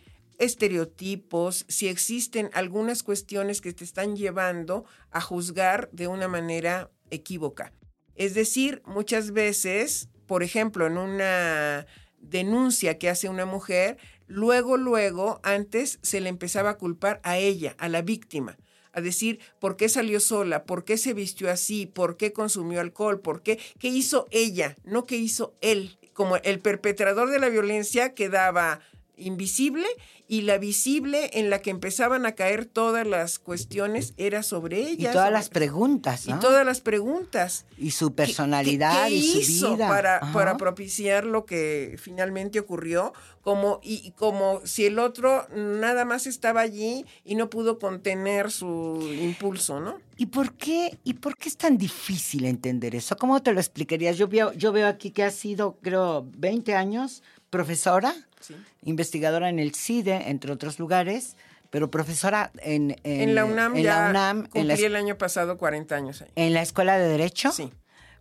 estereotipos, 0.42 1.64
si 1.68 1.88
existen 1.88 2.50
algunas 2.52 3.02
cuestiones 3.02 3.61
que 3.61 3.72
te 3.72 3.85
están 3.85 4.16
llevando 4.16 4.85
a 5.11 5.20
juzgar 5.20 5.88
de 5.92 6.09
una 6.09 6.28
manera 6.28 6.90
equívoca. 7.11 7.72
Es 8.14 8.35
decir, 8.35 8.83
muchas 8.85 9.33
veces, 9.33 10.09
por 10.26 10.42
ejemplo, 10.42 10.87
en 10.87 10.98
una 10.98 11.87
denuncia 12.18 12.98
que 12.98 13.09
hace 13.09 13.28
una 13.28 13.46
mujer, 13.46 13.98
luego, 14.26 14.76
luego, 14.76 15.40
antes 15.42 15.98
se 16.02 16.20
le 16.20 16.28
empezaba 16.28 16.70
a 16.70 16.78
culpar 16.78 17.20
a 17.22 17.38
ella, 17.38 17.74
a 17.78 17.88
la 17.88 18.02
víctima 18.02 18.59
a 18.92 19.00
decir 19.00 19.40
por 19.59 19.76
qué 19.76 19.88
salió 19.88 20.20
sola, 20.20 20.64
por 20.64 20.85
qué 20.85 20.98
se 20.98 21.14
vistió 21.14 21.50
así, 21.50 21.87
por 21.87 22.16
qué 22.16 22.33
consumió 22.33 22.81
alcohol, 22.81 23.20
por 23.20 23.42
qué, 23.42 23.59
qué 23.78 23.88
hizo 23.88 24.28
ella, 24.31 24.76
no 24.85 25.07
qué 25.07 25.16
hizo 25.16 25.55
él. 25.61 25.98
Como 26.12 26.37
el 26.37 26.61
perpetrador 26.61 27.31
de 27.31 27.38
la 27.38 27.48
violencia 27.48 28.12
quedaba 28.12 28.81
invisible 29.16 29.87
y 30.33 30.40
la 30.40 30.57
visible 30.57 31.29
en 31.35 31.51
la 31.51 31.59
que 31.61 31.68
empezaban 31.68 32.25
a 32.25 32.33
caer 32.33 32.64
todas 32.64 33.07
las 33.07 33.38
cuestiones 33.38 34.14
era 34.16 34.42
sobre 34.42 34.81
y 34.81 34.87
ella. 34.92 35.12
todas 35.12 35.27
sobre- 35.27 35.38
las 35.38 35.49
preguntas, 35.51 36.27
y 36.27 36.33
todas 36.40 36.64
las 36.64 36.81
preguntas. 36.81 37.66
Y 37.77 37.90
su 37.90 38.09
¿Qué- 38.09 38.14
personalidad 38.23 39.09
qué- 39.09 39.11
qué 39.11 39.14
y 39.16 39.45
su 39.45 39.75
vida. 39.75 39.88
Para, 39.88 40.16
Ajá. 40.16 40.33
para 40.33 40.57
propiciar 40.57 41.27
lo 41.27 41.45
que 41.45 41.97
finalmente 42.01 42.59
ocurrió, 42.61 43.12
como, 43.42 43.79
y, 43.83 43.97
y 44.07 44.12
como 44.12 44.62
si 44.64 44.87
el 44.87 44.99
otro 45.01 45.47
nada 45.55 46.07
más 46.07 46.27
estaba 46.27 46.62
allí 46.62 47.05
y 47.27 47.35
no 47.35 47.51
pudo 47.51 47.79
contener 47.79 48.51
su 48.51 49.07
impulso, 49.21 49.81
¿no? 49.81 50.01
¿Y 50.16 50.27
por 50.27 50.55
qué, 50.55 50.97
y 51.05 51.12
por 51.14 51.37
qué 51.37 51.51
es 51.51 51.59
tan 51.59 51.77
difícil 51.77 52.47
entender 52.47 52.95
eso? 52.95 53.16
¿Cómo 53.16 53.42
te 53.42 53.53
lo 53.53 53.61
explicarías? 53.61 54.16
Yo 54.16 54.29
veo, 54.29 54.55
yo 54.55 54.73
veo 54.73 54.87
aquí 54.88 55.11
que 55.11 55.25
has 55.25 55.35
sido, 55.35 55.77
creo, 55.83 56.27
20 56.38 56.75
años 56.75 57.23
profesora, 57.51 58.14
Sí. 58.40 58.55
investigadora 58.83 59.49
en 59.51 59.59
el 59.61 59.75
CIDE, 59.75 60.21
entre 60.30 60.52
otros 60.52 60.78
lugares, 60.78 61.37
pero 61.70 61.90
profesora 61.90 62.52
en, 62.58 62.96
en, 63.02 63.20
En, 63.28 63.35
la 63.35 63.44
UNAM 63.44 63.76
en 63.76 63.82
ya 63.82 64.02
la 64.02 64.11
UNAM, 64.11 64.48
en 64.54 64.68
la, 64.68 64.74
cumplí 64.74 64.85
el 64.85 64.96
año 64.96 65.16
pasado 65.16 65.56
40 65.58 65.94
años 65.94 66.22
ahí. 66.22 66.28
en 66.37 66.52
la 66.52 66.62
Escuela 66.62 66.98
de 66.98 67.08
Derecho. 67.08 67.50
Sí. 67.52 67.72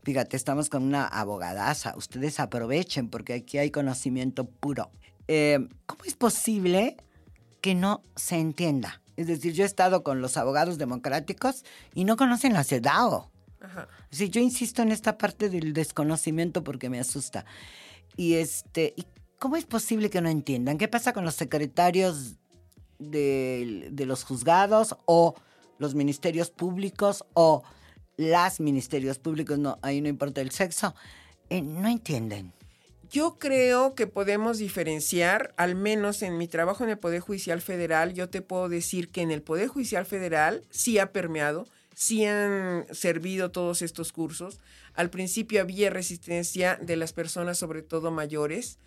Fíjate, 0.03 0.35
estamos 0.35 0.69
con 0.69 0.83
una 0.83 1.05
abogadaza. 1.05 1.93
Ustedes 1.95 2.39
aprovechen 2.39 3.09
porque 3.09 3.33
aquí 3.33 3.57
hay 3.59 3.69
conocimiento 3.69 4.45
puro. 4.45 4.89
Eh, 5.27 5.67
¿Cómo 5.85 6.03
es 6.05 6.15
posible 6.15 6.97
que 7.61 7.75
no 7.75 8.01
se 8.15 8.37
entienda? 8.37 9.01
Es 9.15 9.27
decir, 9.27 9.53
yo 9.53 9.63
he 9.63 9.67
estado 9.67 10.01
con 10.03 10.21
los 10.21 10.37
abogados 10.37 10.77
democráticos 10.77 11.63
y 11.93 12.05
no 12.05 12.17
conocen 12.17 12.53
la 12.53 12.63
CEDAW. 12.63 13.29
Ajá. 13.61 13.87
Sí, 14.09 14.29
yo 14.29 14.41
insisto 14.41 14.81
en 14.81 14.91
esta 14.91 15.17
parte 15.19 15.49
del 15.49 15.73
desconocimiento 15.73 16.63
porque 16.63 16.89
me 16.89 16.99
asusta. 16.99 17.45
Y 18.17 18.35
este, 18.35 18.93
¿y 18.95 19.05
¿cómo 19.41 19.55
es 19.55 19.65
posible 19.65 20.11
que 20.11 20.21
no 20.21 20.29
entiendan? 20.29 20.77
¿Qué 20.77 20.87
pasa 20.87 21.13
con 21.13 21.25
los 21.25 21.33
secretarios 21.33 22.35
de, 22.99 23.91
los 24.05 24.23
juzgados 24.23 24.95
o 25.05 25.33
los 25.79 25.95
ministerios 25.95 26.51
públicos 26.51 27.25
o 27.33 27.63
las 28.17 28.59
ministerios 28.59 29.17
públicos? 29.17 29.57
No, 29.57 29.79
ahí 29.81 29.99
no 29.99 30.09
importa 30.09 30.41
el 30.41 30.51
sexo. 30.51 30.93
Eh, 31.49 31.63
no 31.63 31.89
entienden. 31.89 32.53
Yo 33.09 33.39
creo 33.39 33.95
que 33.95 34.05
podemos 34.05 34.59
diferenciar, 34.59 35.55
al 35.57 35.73
menos 35.73 36.21
en 36.21 36.37
mi 36.37 36.47
trabajo 36.47 36.83
en 36.83 36.91
el 36.91 36.99
Poder 36.99 37.21
Judicial 37.21 37.61
Federal, 37.61 38.13
yo 38.13 38.29
te 38.29 38.43
puedo 38.43 38.69
decir 38.69 39.09
que 39.09 39.23
en 39.23 39.31
el 39.31 39.41
Poder 39.41 39.69
Judicial 39.69 40.05
Federal 40.05 40.61
sí 40.69 40.99
ha 40.99 41.11
permeado, 41.11 41.65
sí 41.95 42.25
han 42.25 42.85
servido 42.91 43.49
todos 43.49 43.81
estos 43.81 44.13
cursos. 44.13 44.59
Al 44.93 45.09
principio 45.09 45.61
había 45.61 45.89
resistencia 45.89 46.75
de 46.79 46.95
las 46.95 47.11
personas, 47.11 47.57
sobre 47.57 47.81
todo 47.81 48.11
mayores, 48.11 48.77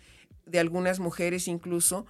de 0.45 0.59
algunas 0.59 0.99
mujeres 0.99 1.47
incluso, 1.47 2.05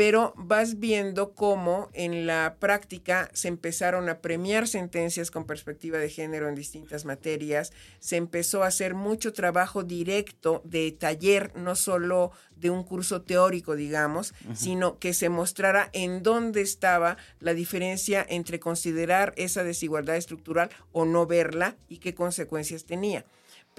pero 0.00 0.32
vas 0.34 0.78
viendo 0.78 1.34
cómo 1.34 1.90
en 1.92 2.26
la 2.26 2.56
práctica 2.58 3.28
se 3.34 3.48
empezaron 3.48 4.08
a 4.08 4.20
premiar 4.20 4.66
sentencias 4.66 5.30
con 5.30 5.44
perspectiva 5.44 5.98
de 5.98 6.08
género 6.08 6.48
en 6.48 6.54
distintas 6.54 7.04
materias, 7.04 7.72
se 7.98 8.16
empezó 8.16 8.62
a 8.62 8.68
hacer 8.68 8.94
mucho 8.94 9.34
trabajo 9.34 9.82
directo 9.82 10.62
de 10.64 10.90
taller, 10.92 11.52
no 11.54 11.76
solo 11.76 12.32
de 12.56 12.70
un 12.70 12.82
curso 12.82 13.20
teórico, 13.20 13.76
digamos, 13.76 14.32
sino 14.54 14.98
que 14.98 15.12
se 15.12 15.28
mostrara 15.28 15.90
en 15.92 16.22
dónde 16.22 16.62
estaba 16.62 17.18
la 17.38 17.52
diferencia 17.52 18.24
entre 18.26 18.58
considerar 18.58 19.34
esa 19.36 19.64
desigualdad 19.64 20.16
estructural 20.16 20.70
o 20.92 21.04
no 21.04 21.26
verla 21.26 21.76
y 21.90 21.98
qué 21.98 22.14
consecuencias 22.14 22.86
tenía 22.86 23.26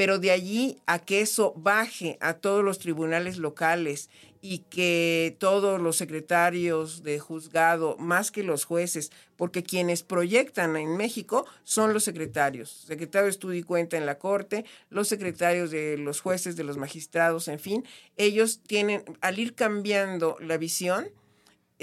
pero 0.02 0.18
de 0.18 0.32
allí 0.32 0.80
a 0.88 0.98
que 0.98 1.22
eso 1.22 1.54
baje 1.56 2.18
a 2.22 2.34
todos 2.34 2.64
los 2.64 2.80
tribunales 2.80 3.38
locales 3.38 4.10
y 4.42 4.64
que 4.72 5.38
todos 5.38 5.80
los 5.80 5.96
secretarios 5.96 7.04
de 7.04 7.20
juzgado, 7.20 7.98
más 8.00 8.32
que 8.32 8.42
los 8.42 8.66
jueces, 8.66 9.12
porque 9.36 9.62
quienes 9.62 10.02
proyectan 10.02 10.76
en 10.76 10.98
México 10.98 11.46
son 11.64 11.94
los 11.94 12.04
secretarios, 12.04 12.72
secretario 12.88 13.26
de 13.26 13.30
estudio 13.30 13.60
y 13.60 13.64
cuenta 13.64 13.96
en 13.96 14.08
la 14.08 14.18
corte, 14.18 14.66
los 14.90 15.08
secretarios 15.08 15.70
de 15.70 16.00
los 16.00 16.20
jueces, 16.20 16.56
de 16.56 16.64
los 16.64 16.78
magistrados, 16.78 17.48
en 17.48 17.60
fin, 17.60 17.86
ellos 18.18 18.60
tienen, 18.66 19.04
al 19.22 19.38
ir 19.38 19.54
cambiando 19.54 20.36
la 20.40 20.58
visión, 20.58 21.12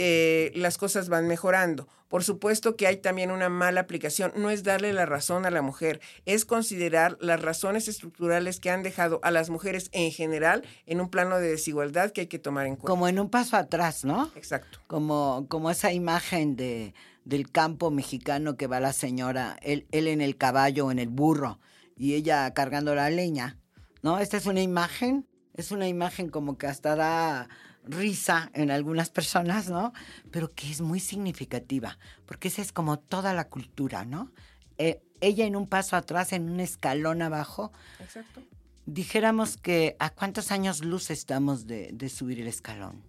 eh, 0.00 0.52
las 0.54 0.78
cosas 0.78 1.08
van 1.08 1.26
mejorando. 1.26 1.88
Por 2.06 2.22
supuesto 2.22 2.76
que 2.76 2.87
hay 2.87 2.98
también 2.98 3.32
una 3.32 3.48
mala 3.48 3.80
aplicación. 3.80 4.32
No 4.37 4.48
es 4.48 4.62
darle 4.62 4.92
la 4.92 5.06
razón 5.06 5.44
a 5.44 5.50
la 5.50 5.61
mujer, 5.61 6.00
es 6.24 6.44
considerar 6.44 7.18
las 7.20 7.42
razones 7.42 7.88
estructurales 7.88 8.61
que 8.61 8.70
han 8.70 8.84
dejado 8.84 9.18
a 9.24 9.32
las 9.32 9.50
mujeres 9.50 9.90
en 9.90 10.12
general 10.12 10.64
en 10.87 11.00
un 11.00 11.11
plano 11.11 11.40
de 11.40 11.48
desigualdad 11.48 12.12
que 12.12 12.22
hay 12.22 12.26
que 12.28 12.38
tomar 12.38 12.66
en 12.66 12.76
cuenta. 12.76 12.87
Como 12.87 13.08
en 13.08 13.18
un 13.18 13.28
paso 13.28 13.56
atrás, 13.56 14.04
¿no? 14.04 14.30
Exacto. 14.37 14.78
Como, 14.87 15.46
como 15.48 15.68
esa 15.68 15.92
imagen 15.92 16.54
de, 16.54 16.94
del 17.24 17.50
campo 17.50 17.90
mexicano 17.90 18.56
que 18.56 18.68
va 18.68 18.78
la 18.78 18.92
señora, 18.92 19.56
él, 19.62 19.88
él 19.90 20.06
en 20.06 20.20
el 20.20 20.37
caballo 20.37 20.87
o 20.87 20.92
en 20.92 21.00
el 21.00 21.08
burro 21.08 21.58
y 21.96 22.14
ella 22.14 22.54
cargando 22.54 22.94
la 22.94 23.11
leña, 23.11 23.58
¿no? 24.02 24.20
Esta 24.20 24.37
es 24.37 24.46
una 24.46 24.62
imagen, 24.62 25.26
es 25.54 25.72
una 25.72 25.88
imagen 25.88 26.28
como 26.30 26.56
que 26.56 26.68
hasta 26.68 26.94
da 26.94 27.48
risa 27.88 28.51
en 28.55 28.70
algunas 28.70 29.11
personas, 29.11 29.68
¿no? 29.68 29.92
Pero 30.31 30.53
que 30.53 30.70
es 30.70 30.81
muy 30.81 31.01
significativa, 31.01 31.98
porque 32.27 32.48
esa 32.48 32.62
es 32.62 32.72
como 32.72 32.98
toda 32.98 33.33
la 33.35 33.48
cultura, 33.48 34.05
¿no? 34.05 34.33
Eh, 34.79 35.01
ella 35.20 35.46
en 35.46 35.57
un 35.57 35.66
paso 35.66 35.96
atrás, 35.96 36.33
en 36.33 36.48
un 36.48 36.61
escalón 36.61 37.22
abajo. 37.22 37.72
Exacto. 38.01 38.42
Dijéramos 38.87 39.57
que 39.57 39.96
a 39.98 40.11
cuántos 40.11 40.53
años 40.53 40.85
luz 40.85 41.11
estamos 41.11 41.66
de, 41.66 41.90
de 41.92 42.09
subir 42.09 42.40
el 42.40 42.46
escalón. 42.46 43.03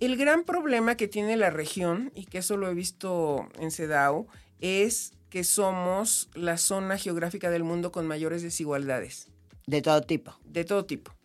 El 0.00 0.16
gran 0.16 0.44
problema 0.44 0.94
que 0.96 1.08
tiene 1.08 1.36
la 1.36 1.50
región, 1.50 2.12
y 2.14 2.26
que 2.26 2.38
eso 2.38 2.56
lo 2.56 2.70
he 2.70 2.74
visto 2.74 3.48
en 3.58 3.72
CEDAW, 3.72 4.28
es 4.60 5.12
que 5.28 5.44
somos 5.44 6.30
la 6.34 6.56
zona 6.56 6.96
geográfica 6.96 7.50
del 7.50 7.64
mundo 7.64 7.90
con 7.92 8.06
mayores 8.06 8.42
desigualdades. 8.42 9.28
De 9.66 9.82
todo 9.82 10.00
tipo. 10.02 10.38
De 10.44 10.64
todo 10.64 10.86
tipo. 10.86 11.17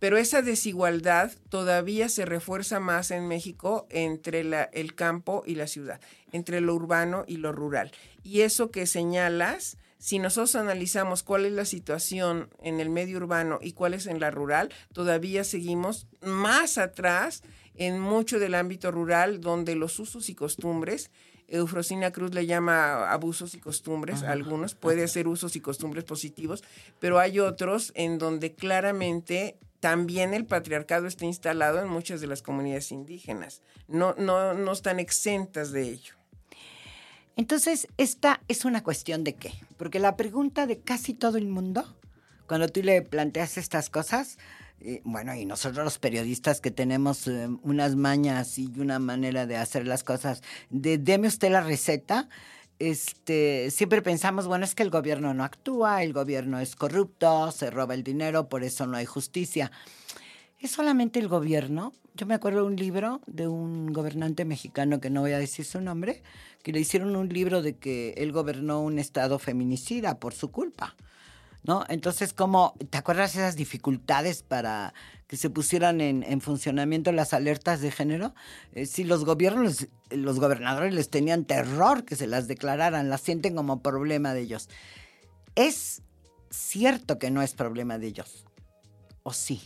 Pero 0.00 0.16
esa 0.16 0.42
desigualdad 0.42 1.30
todavía 1.50 2.08
se 2.08 2.24
refuerza 2.24 2.80
más 2.80 3.12
en 3.12 3.28
México 3.28 3.86
entre 3.90 4.42
la, 4.42 4.64
el 4.64 4.94
campo 4.94 5.44
y 5.46 5.54
la 5.54 5.68
ciudad, 5.68 6.00
entre 6.32 6.60
lo 6.60 6.74
urbano 6.74 7.24
y 7.28 7.36
lo 7.36 7.52
rural. 7.52 7.92
Y 8.24 8.40
eso 8.40 8.70
que 8.70 8.86
señalas, 8.86 9.76
si 9.98 10.18
nosotros 10.18 10.56
analizamos 10.56 11.22
cuál 11.22 11.46
es 11.46 11.52
la 11.52 11.66
situación 11.66 12.48
en 12.62 12.80
el 12.80 12.90
medio 12.90 13.18
urbano 13.18 13.58
y 13.62 13.72
cuál 13.72 13.94
es 13.94 14.06
en 14.06 14.18
la 14.18 14.30
rural, 14.30 14.72
todavía 14.92 15.44
seguimos 15.44 16.08
más 16.22 16.78
atrás 16.78 17.42
en 17.76 18.00
mucho 18.00 18.38
del 18.38 18.54
ámbito 18.54 18.90
rural, 18.90 19.40
donde 19.40 19.76
los 19.76 19.98
usos 20.00 20.28
y 20.30 20.34
costumbres 20.34 21.10
Eufrosina 21.50 22.12
Cruz 22.12 22.32
le 22.32 22.46
llama 22.46 23.10
abusos 23.10 23.54
y 23.54 23.58
costumbres, 23.58 24.22
algunos, 24.22 24.74
puede 24.74 25.08
ser 25.08 25.26
usos 25.26 25.56
y 25.56 25.60
costumbres 25.60 26.04
positivos, 26.04 26.62
pero 27.00 27.18
hay 27.18 27.40
otros 27.40 27.92
en 27.96 28.18
donde 28.18 28.54
claramente 28.54 29.58
también 29.80 30.34
el 30.34 30.46
patriarcado 30.46 31.06
está 31.06 31.24
instalado 31.24 31.80
en 31.80 31.88
muchas 31.88 32.20
de 32.20 32.26
las 32.26 32.42
comunidades 32.42 32.92
indígenas. 32.92 33.62
No, 33.88 34.14
no, 34.16 34.54
no 34.54 34.72
están 34.72 35.00
exentas 35.00 35.72
de 35.72 35.88
ello. 35.88 36.14
Entonces, 37.36 37.88
esta 37.96 38.42
es 38.48 38.64
una 38.64 38.82
cuestión 38.82 39.24
de 39.24 39.34
qué? 39.34 39.52
Porque 39.78 39.98
la 39.98 40.16
pregunta 40.16 40.66
de 40.66 40.80
casi 40.80 41.14
todo 41.14 41.38
el 41.38 41.46
mundo, 41.46 41.96
cuando 42.46 42.68
tú 42.68 42.82
le 42.82 43.00
planteas 43.00 43.56
estas 43.56 43.88
cosas, 43.88 44.36
eh, 44.82 45.00
bueno, 45.04 45.34
y 45.34 45.44
nosotros 45.44 45.84
los 45.84 45.98
periodistas 45.98 46.60
que 46.60 46.70
tenemos 46.70 47.26
eh, 47.28 47.48
unas 47.62 47.96
mañas 47.96 48.58
y 48.58 48.66
una 48.78 48.98
manera 48.98 49.46
de 49.46 49.56
hacer 49.56 49.86
las 49.86 50.04
cosas, 50.04 50.42
de 50.68 50.98
deme 50.98 51.28
usted 51.28 51.50
la 51.50 51.60
receta, 51.62 52.28
este, 52.80 53.70
siempre 53.70 54.02
pensamos, 54.02 54.46
bueno, 54.46 54.64
es 54.64 54.74
que 54.74 54.82
el 54.82 54.90
gobierno 54.90 55.32
no 55.34 55.44
actúa, 55.44 56.02
el 56.02 56.12
gobierno 56.12 56.58
es 56.58 56.74
corrupto, 56.74 57.52
se 57.52 57.70
roba 57.70 57.94
el 57.94 58.02
dinero, 58.02 58.48
por 58.48 58.64
eso 58.64 58.86
no 58.86 58.96
hay 58.96 59.04
justicia. 59.04 59.70
¿Es 60.58 60.72
solamente 60.72 61.20
el 61.20 61.28
gobierno? 61.28 61.92
Yo 62.14 62.26
me 62.26 62.34
acuerdo 62.34 62.60
de 62.62 62.66
un 62.66 62.76
libro 62.76 63.20
de 63.26 63.46
un 63.48 63.92
gobernante 63.92 64.44
mexicano, 64.44 64.98
que 64.98 65.10
no 65.10 65.20
voy 65.20 65.32
a 65.32 65.38
decir 65.38 65.64
su 65.64 65.80
nombre, 65.80 66.22
que 66.62 66.72
le 66.72 66.80
hicieron 66.80 67.16
un 67.16 67.28
libro 67.28 67.62
de 67.62 67.76
que 67.76 68.14
él 68.16 68.32
gobernó 68.32 68.80
un 68.80 68.98
estado 68.98 69.38
feminicida 69.38 70.18
por 70.18 70.32
su 70.32 70.50
culpa. 70.50 70.96
¿No? 71.62 71.84
Entonces, 71.88 72.32
¿cómo, 72.32 72.74
¿te 72.90 72.98
acuerdas 72.98 73.34
esas 73.34 73.56
dificultades 73.56 74.42
para 74.42 74.94
que 75.26 75.36
se 75.36 75.50
pusieran 75.50 76.00
en, 76.00 76.40
funcionamiento 76.40 77.12
las 77.12 77.34
alertas 77.34 77.80
de 77.80 77.90
género? 77.90 78.34
Eh, 78.72 78.86
si 78.86 79.04
los 79.04 79.24
gobiernos, 79.24 79.88
los 80.10 80.40
gobernadores 80.40 80.94
les 80.94 81.10
tenían 81.10 81.44
terror 81.44 82.04
que 82.04 82.16
se 82.16 82.26
las 82.26 82.48
declararan, 82.48 83.10
las 83.10 83.20
sienten 83.20 83.54
como 83.54 83.82
problema 83.82 84.34
de 84.34 84.40
ellos. 84.40 84.68
Es 85.54 86.02
cierto 86.50 87.18
que 87.18 87.30
no 87.30 87.42
es 87.42 87.54
problema 87.54 87.98
de 87.98 88.08
ellos, 88.08 88.44
¿o 89.22 89.32
sí? 89.32 89.60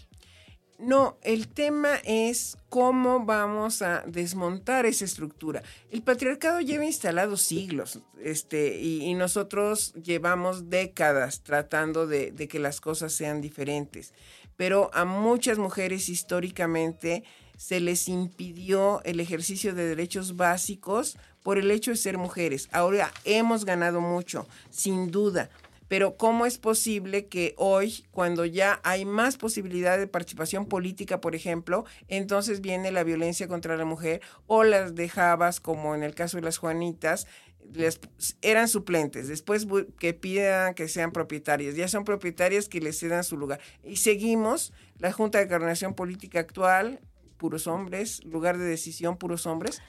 No, 0.79 1.19
el 1.23 1.49
tema 1.49 1.97
es 2.05 2.57
cómo 2.69 3.25
vamos 3.25 3.81
a 3.81 4.03
desmontar 4.07 4.87
esa 4.87 5.05
estructura. 5.05 5.63
El 5.91 6.03
patriarcado 6.03 6.61
lleva 6.61 6.85
instalado 6.85 7.37
siglos, 7.37 8.01
este, 8.21 8.81
y, 8.81 9.15
nosotros 9.15 9.95
llevamos 9.95 10.71
décadas 10.71 11.43
tratando 11.43 12.07
de, 12.09 12.33
de, 12.33 12.49
que 12.49 12.59
las 12.59 12.81
cosas 12.81 13.13
sean 13.13 13.41
diferentes. 13.41 14.13
Pero 14.57 14.91
a 14.95 15.05
muchas 15.05 15.59
mujeres 15.59 16.09
históricamente 16.09 17.23
se 17.57 17.79
les 17.79 18.09
impidió 18.09 19.01
el 19.05 19.21
ejercicio 19.21 19.75
de 19.75 19.87
derechos 19.87 20.37
básicos 20.37 21.17
por 21.45 21.59
el 21.59 21.71
hecho 21.71 21.93
de 21.93 21.97
ser 21.97 22.19
mujeres. 22.19 22.69
Ahora 22.73 23.13
hemos 23.25 23.65
ganado 23.65 24.01
mucho, 24.01 24.49
sin 24.71 25.13
duda 25.13 25.51
pero 25.89 26.17
¿cómo 26.17 26.47
es 26.47 26.59
posible 26.59 27.27
que 27.27 27.55
hoy, 27.57 28.05
cuando 28.11 28.45
ya 28.45 28.81
hay 28.85 29.05
más 29.05 29.37
posibilidad 29.37 29.99
de 29.99 30.07
participación 30.07 30.67
política, 30.67 31.21
por 31.21 31.35
ejemplo, 31.35 31.85
entonces 32.09 32.61
viene 32.61 32.91
la 32.91 33.05
violencia 33.05 33.49
contra 33.49 33.77
la 33.77 33.85
mujer 33.85 34.21
o 34.47 34.65
las 34.65 34.95
dejabas, 34.95 35.61
como 35.61 35.95
en 35.95 36.03
el 36.03 36.15
caso 36.15 36.37
de 36.37 36.43
las 36.43 36.59
Juanitas, 36.59 37.27
les, 37.73 38.01
eran 38.43 38.69
suplentes, 38.69 39.29
después 39.29 39.67
que 39.99 40.15
pidan 40.15 40.75
que 40.75 40.89
sean 40.89 41.13
propietarias, 41.13 41.75
ya 41.75 41.89
son 41.89 42.05
propietarias 42.05 42.69
que 42.69 42.81
les 42.81 42.99
cedan 42.99 43.25
su 43.25 43.37
lugar. 43.37 43.61
Y 43.83 43.97
seguimos, 43.97 44.73
la 44.99 45.13
Junta 45.13 45.39
de 45.39 45.49
Coordinación 45.49 45.95
Política 45.95 46.41
actual, 46.41 47.01
puros 47.37 47.67
hombres, 47.67 48.25
lugar 48.25 48.59
de 48.59 48.65
decisión, 48.65 49.17
puros 49.17 49.47
hombres, 49.47 49.83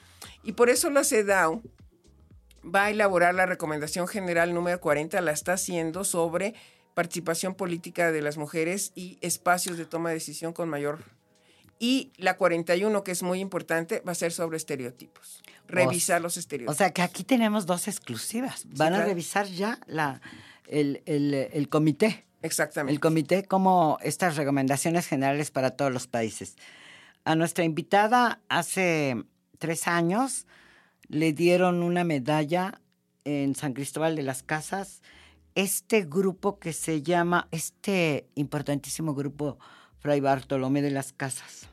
y 0.43 0.53
por 0.53 0.69
eso 0.69 0.89
la 0.89 1.03
CEDAW 1.03 1.61
va 2.65 2.85
a 2.85 2.89
elaborar 2.89 3.35
la 3.35 3.45
recomendación 3.45 4.07
general 4.07 4.53
número 4.53 4.79
40, 4.81 5.19
la 5.21 5.31
está 5.31 5.53
haciendo 5.53 6.03
sobre 6.03 6.55
participación 6.93 7.55
política 7.55 8.11
de 8.11 8.21
las 8.21 8.37
mujeres 8.37 8.91
y 8.95 9.17
espacios 9.21 9.77
de 9.77 9.85
toma 9.85 10.09
de 10.09 10.15
decisión 10.15 10.53
con 10.53 10.69
mayor. 10.69 11.03
Y 11.77 12.13
la 12.17 12.37
41, 12.37 13.03
que 13.03 13.11
es 13.11 13.21
muy 13.21 13.39
importante, 13.39 14.01
va 14.07 14.13
a 14.13 14.15
ser 14.15 14.31
sobre 14.31 14.57
estereotipos. 14.57 15.43
Revisar 15.67 16.21
los 16.21 16.37
estereotipos. 16.37 16.73
O 16.73 16.77
sea 16.77 16.91
que 16.91 17.01
aquí 17.01 17.23
tenemos 17.23 17.65
dos 17.65 17.87
exclusivas. 17.89 18.65
Van 18.69 18.93
a 18.93 19.03
revisar 19.03 19.45
ya 19.47 19.79
la, 19.85 20.21
el, 20.67 21.01
el 21.05 21.69
comité. 21.69 22.25
Exactamente. 22.41 22.93
El 22.93 23.01
comité 23.01 23.43
como 23.43 23.97
estas 24.01 24.37
recomendaciones 24.37 25.05
generales 25.05 25.51
para 25.51 25.71
todos 25.71 25.91
los 25.91 26.07
países. 26.07 26.55
A 27.25 27.35
nuestra 27.35 27.65
invitada 27.65 28.39
hace 28.47 29.25
tres 29.57 29.87
años 29.87 30.45
le 31.07 31.33
dieron 31.33 31.83
una 31.83 32.03
medalla 32.03 32.81
en 33.23 33.55
San 33.55 33.73
Cristóbal 33.73 34.15
de 34.15 34.23
las 34.23 34.43
Casas. 34.43 35.01
Este 35.55 36.03
grupo 36.03 36.59
que 36.59 36.73
se 36.73 37.01
llama, 37.01 37.47
este 37.51 38.27
importantísimo 38.35 39.13
grupo 39.13 39.57
Fray 39.99 40.19
Bartolomé 40.19 40.81
de 40.81 40.91
las 40.91 41.13
Casas. 41.13 41.69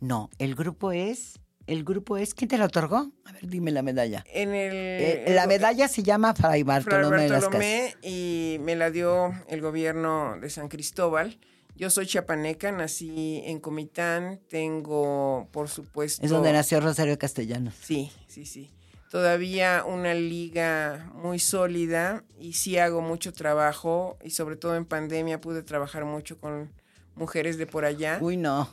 No, 0.00 0.30
el 0.38 0.54
grupo 0.54 0.92
es, 0.92 1.40
el 1.66 1.84
grupo 1.84 2.16
es, 2.16 2.32
¿quién 2.32 2.48
te 2.48 2.56
lo 2.56 2.64
otorgó? 2.64 3.12
A 3.24 3.32
ver, 3.32 3.46
dime 3.46 3.70
la 3.70 3.82
medalla. 3.82 4.24
En 4.32 4.54
el, 4.54 4.72
eh, 4.72 5.24
la 5.28 5.46
medalla 5.46 5.88
se 5.88 6.02
llama 6.02 6.34
Fray 6.34 6.62
Bartolomé, 6.62 7.22
de 7.22 7.28
las 7.28 7.48
Casas. 7.48 7.96
y 8.02 8.56
me 8.60 8.76
la 8.76 8.90
dio 8.90 9.34
el 9.48 9.60
gobierno 9.60 10.38
de 10.40 10.48
San 10.48 10.68
Cristóbal 10.68 11.38
Yo 11.80 11.88
soy 11.88 12.06
chapaneca, 12.06 12.70
nací 12.72 13.40
en 13.46 13.58
Comitán, 13.58 14.38
tengo, 14.50 15.48
por 15.50 15.70
supuesto... 15.70 16.22
Es 16.22 16.30
donde 16.30 16.52
nació 16.52 16.78
Rosario 16.78 17.18
Castellanos. 17.18 17.72
Sí, 17.80 18.12
sí, 18.28 18.44
sí. 18.44 18.70
Todavía 19.10 19.84
una 19.86 20.12
liga 20.12 21.10
muy 21.14 21.38
sólida 21.38 22.22
y 22.38 22.52
sí 22.52 22.76
hago 22.76 23.00
mucho 23.00 23.32
trabajo 23.32 24.18
y 24.22 24.32
sobre 24.32 24.56
todo 24.56 24.76
en 24.76 24.84
pandemia 24.84 25.40
pude 25.40 25.62
trabajar 25.62 26.04
mucho 26.04 26.38
con 26.38 26.70
mujeres 27.14 27.56
de 27.56 27.66
por 27.66 27.86
allá. 27.86 28.18
Uy, 28.20 28.36
no. 28.36 28.68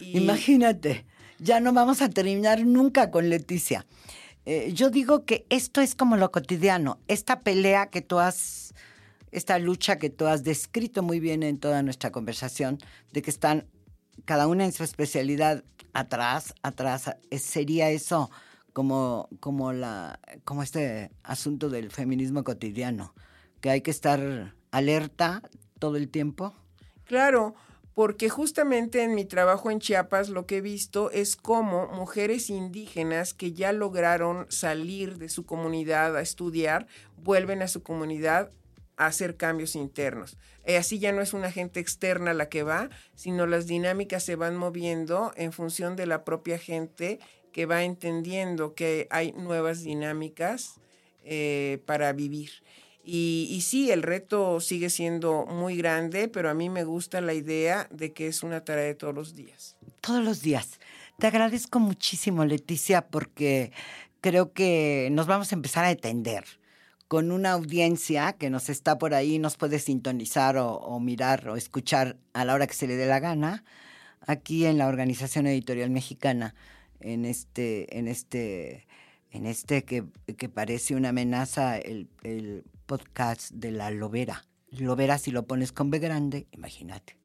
Imagínate, 0.00 1.06
ya 1.38 1.60
no 1.60 1.72
vamos 1.72 2.02
a 2.02 2.08
terminar 2.08 2.66
nunca 2.66 3.12
con 3.12 3.30
Leticia. 3.30 3.86
Eh, 4.46 4.72
yo 4.74 4.90
digo 4.90 5.24
que 5.24 5.46
esto 5.48 5.80
es 5.80 5.94
como 5.94 6.16
lo 6.16 6.32
cotidiano, 6.32 6.98
esta 7.06 7.42
pelea 7.42 7.86
que 7.86 8.02
tú 8.02 8.18
has, 8.18 8.71
esta 9.32 9.58
lucha 9.58 9.96
que 9.96 10.10
tú 10.10 10.26
has 10.26 10.44
descrito 10.44 11.02
muy 11.02 11.18
bien 11.18 11.42
en 11.42 11.58
toda 11.58 11.82
nuestra 11.82 12.12
conversación, 12.12 12.78
de 13.12 13.22
que 13.22 13.30
están 13.30 13.66
cada 14.24 14.46
una 14.46 14.64
en 14.64 14.72
su 14.72 14.84
especialidad 14.84 15.64
atrás, 15.94 16.54
atrás, 16.62 17.10
sería 17.38 17.90
eso 17.90 18.30
como, 18.72 19.28
como, 19.40 19.72
la, 19.72 20.20
como 20.44 20.62
este 20.62 21.10
asunto 21.22 21.70
del 21.70 21.90
feminismo 21.90 22.44
cotidiano, 22.44 23.14
que 23.60 23.70
hay 23.70 23.80
que 23.80 23.90
estar 23.90 24.54
alerta 24.70 25.42
todo 25.78 25.96
el 25.96 26.08
tiempo. 26.08 26.54
Claro, 27.04 27.54
porque 27.94 28.28
justamente 28.28 29.02
en 29.02 29.14
mi 29.14 29.24
trabajo 29.24 29.70
en 29.70 29.80
Chiapas 29.80 30.28
lo 30.28 30.46
que 30.46 30.58
he 30.58 30.60
visto 30.60 31.10
es 31.10 31.36
cómo 31.36 31.88
mujeres 31.88 32.48
indígenas 32.48 33.34
que 33.34 33.52
ya 33.52 33.72
lograron 33.72 34.46
salir 34.50 35.18
de 35.18 35.28
su 35.28 35.44
comunidad 35.44 36.16
a 36.16 36.22
estudiar, 36.22 36.86
vuelven 37.16 37.62
a 37.62 37.68
su 37.68 37.82
comunidad 37.82 38.50
hacer 38.96 39.36
cambios 39.36 39.74
internos. 39.76 40.36
Y 40.66 40.74
así 40.74 40.98
ya 40.98 41.12
no 41.12 41.22
es 41.22 41.32
una 41.32 41.50
gente 41.50 41.80
externa 41.80 42.34
la 42.34 42.48
que 42.48 42.62
va, 42.62 42.90
sino 43.14 43.46
las 43.46 43.66
dinámicas 43.66 44.22
se 44.22 44.36
van 44.36 44.56
moviendo 44.56 45.32
en 45.36 45.52
función 45.52 45.96
de 45.96 46.06
la 46.06 46.24
propia 46.24 46.58
gente 46.58 47.18
que 47.52 47.66
va 47.66 47.84
entendiendo 47.84 48.74
que 48.74 49.08
hay 49.10 49.32
nuevas 49.32 49.82
dinámicas 49.82 50.80
eh, 51.24 51.82
para 51.86 52.12
vivir. 52.12 52.50
Y, 53.04 53.60
sí, 53.66 53.90
el 53.90 54.02
reto 54.02 54.60
sigue 54.60 54.88
siendo 54.88 55.44
muy 55.46 55.76
grande, 55.76 56.28
pero 56.28 56.48
a 56.48 56.54
mí 56.54 56.70
me 56.70 56.84
gusta 56.84 57.20
la 57.20 57.34
idea 57.34 57.88
de 57.90 58.12
que 58.12 58.28
es 58.28 58.44
una 58.44 58.64
tarea 58.64 58.84
de 58.84 58.94
todos 58.94 59.12
los 59.12 59.34
días. 59.34 59.76
Todos 60.00 60.24
los 60.24 60.40
días. 60.40 60.78
Te 61.18 61.26
agradezco 61.26 61.80
muchísimo, 61.80 62.44
Leticia, 62.44 63.08
porque 63.08 63.72
creo 64.20 64.52
que 64.52 65.08
nos 65.10 65.26
vamos 65.26 65.50
a 65.50 65.56
empezar 65.56 65.84
a 65.84 65.90
entender 65.90 66.44
con 67.12 67.30
una 67.30 67.52
audiencia 67.52 68.32
que 68.32 68.48
nos 68.48 68.70
está 68.70 68.96
por 68.96 69.12
ahí, 69.12 69.38
nos 69.38 69.58
puede 69.58 69.78
sintonizar 69.80 70.56
o, 70.56 70.98
mirar 70.98 71.46
o 71.46 71.56
escuchar 71.56 72.16
a 72.32 72.46
la 72.46 72.54
hora 72.54 72.66
que 72.66 72.72
se 72.72 72.86
le 72.86 72.96
dé 72.96 73.04
la 73.04 73.20
gana, 73.20 73.64
aquí 74.22 74.64
en 74.64 74.78
la 74.78 74.86
Organización 74.86 75.46
Editorial 75.46 75.90
Mexicana, 75.90 76.54
en 77.00 77.26
este, 77.26 77.98
en 77.98 78.08
este, 78.08 78.86
en 79.30 79.44
este 79.44 79.84
que, 79.84 80.04
que 80.38 80.48
parece 80.48 80.96
una 80.96 81.10
amenaza, 81.10 81.76
el, 81.76 82.08
el 82.22 82.64
podcast 82.86 83.50
de 83.50 83.72
la 83.72 83.90
Lobera. 83.90 84.46
Lobera 84.70 85.18
si 85.18 85.32
lo 85.32 85.46
pones 85.46 85.70
con 85.70 85.90
B 85.90 85.98
grande, 85.98 86.46
imagínate. 86.50 87.18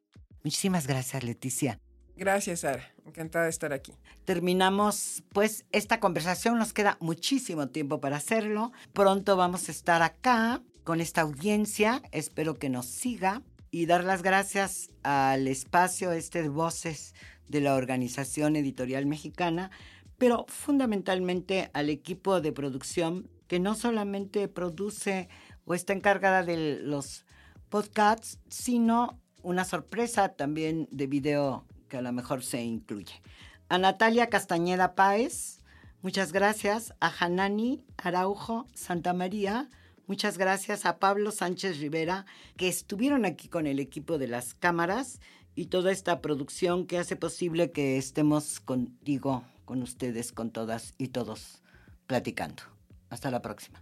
Muchísimas 0.43 0.85
gracias, 0.85 1.23
Leticia. 1.23 1.79
Gracias, 2.17 2.61
Sara. 2.61 2.83
Encantada 3.05 3.45
de 3.45 3.51
estar 3.51 3.73
aquí. 3.73 3.93
Terminamos, 4.25 5.23
pues, 5.33 5.65
esta 5.71 5.99
conversación. 5.99 6.57
Nos 6.57 6.73
queda 6.73 6.97
muchísimo 6.99 7.69
tiempo 7.69 8.01
para 8.01 8.17
hacerlo. 8.17 8.71
Pronto 8.91 9.37
vamos 9.37 9.69
a 9.69 9.71
estar 9.71 10.01
acá 10.01 10.63
con 10.83 10.99
esta 10.99 11.21
audiencia. 11.21 12.01
Espero 12.11 12.55
que 12.55 12.69
nos 12.69 12.87
siga 12.87 13.43
y 13.69 13.85
dar 13.85 14.03
las 14.03 14.23
gracias 14.23 14.89
al 15.03 15.47
espacio 15.47 16.11
este 16.11 16.41
de 16.41 16.49
voces 16.49 17.13
de 17.47 17.61
la 17.61 17.75
Organización 17.75 18.55
Editorial 18.55 19.05
Mexicana, 19.05 19.69
pero 20.17 20.45
fundamentalmente 20.47 21.69
al 21.73 21.91
equipo 21.91 22.41
de 22.41 22.51
producción 22.51 23.29
que 23.47 23.59
no 23.59 23.75
solamente 23.75 24.47
produce 24.47 25.29
o 25.65 25.75
está 25.75 25.93
encargada 25.93 26.43
de 26.43 26.79
los 26.81 27.25
podcasts, 27.69 28.39
sino 28.49 29.21
una 29.43 29.65
sorpresa 29.65 30.29
también 30.29 30.87
de 30.91 31.05
video 31.05 31.65
que 31.87 31.97
a 31.97 32.01
lo 32.01 32.11
mejor 32.11 32.43
se 32.43 32.61
incluye. 32.61 33.21
A 33.69 33.77
Natalia 33.77 34.29
Castañeda 34.29 34.95
Páez, 34.95 35.61
muchas 36.01 36.31
gracias. 36.31 36.93
A 36.99 37.11
Hanani 37.19 37.83
Araujo 37.97 38.67
Santa 38.73 39.13
María, 39.13 39.69
muchas 40.05 40.37
gracias. 40.37 40.85
A 40.85 40.99
Pablo 40.99 41.31
Sánchez 41.31 41.79
Rivera, 41.79 42.25
que 42.55 42.67
estuvieron 42.67 43.25
aquí 43.25 43.49
con 43.49 43.67
el 43.67 43.79
equipo 43.79 44.17
de 44.17 44.27
las 44.27 44.53
cámaras 44.53 45.19
y 45.55 45.65
toda 45.65 45.91
esta 45.91 46.21
producción 46.21 46.85
que 46.85 46.99
hace 46.99 47.15
posible 47.15 47.71
que 47.71 47.97
estemos 47.97 48.59
contigo, 48.59 49.43
con 49.65 49.81
ustedes, 49.81 50.31
con 50.31 50.51
todas 50.51 50.93
y 50.97 51.09
todos 51.09 51.61
platicando. 52.05 52.63
Hasta 53.09 53.31
la 53.31 53.41
próxima. 53.41 53.81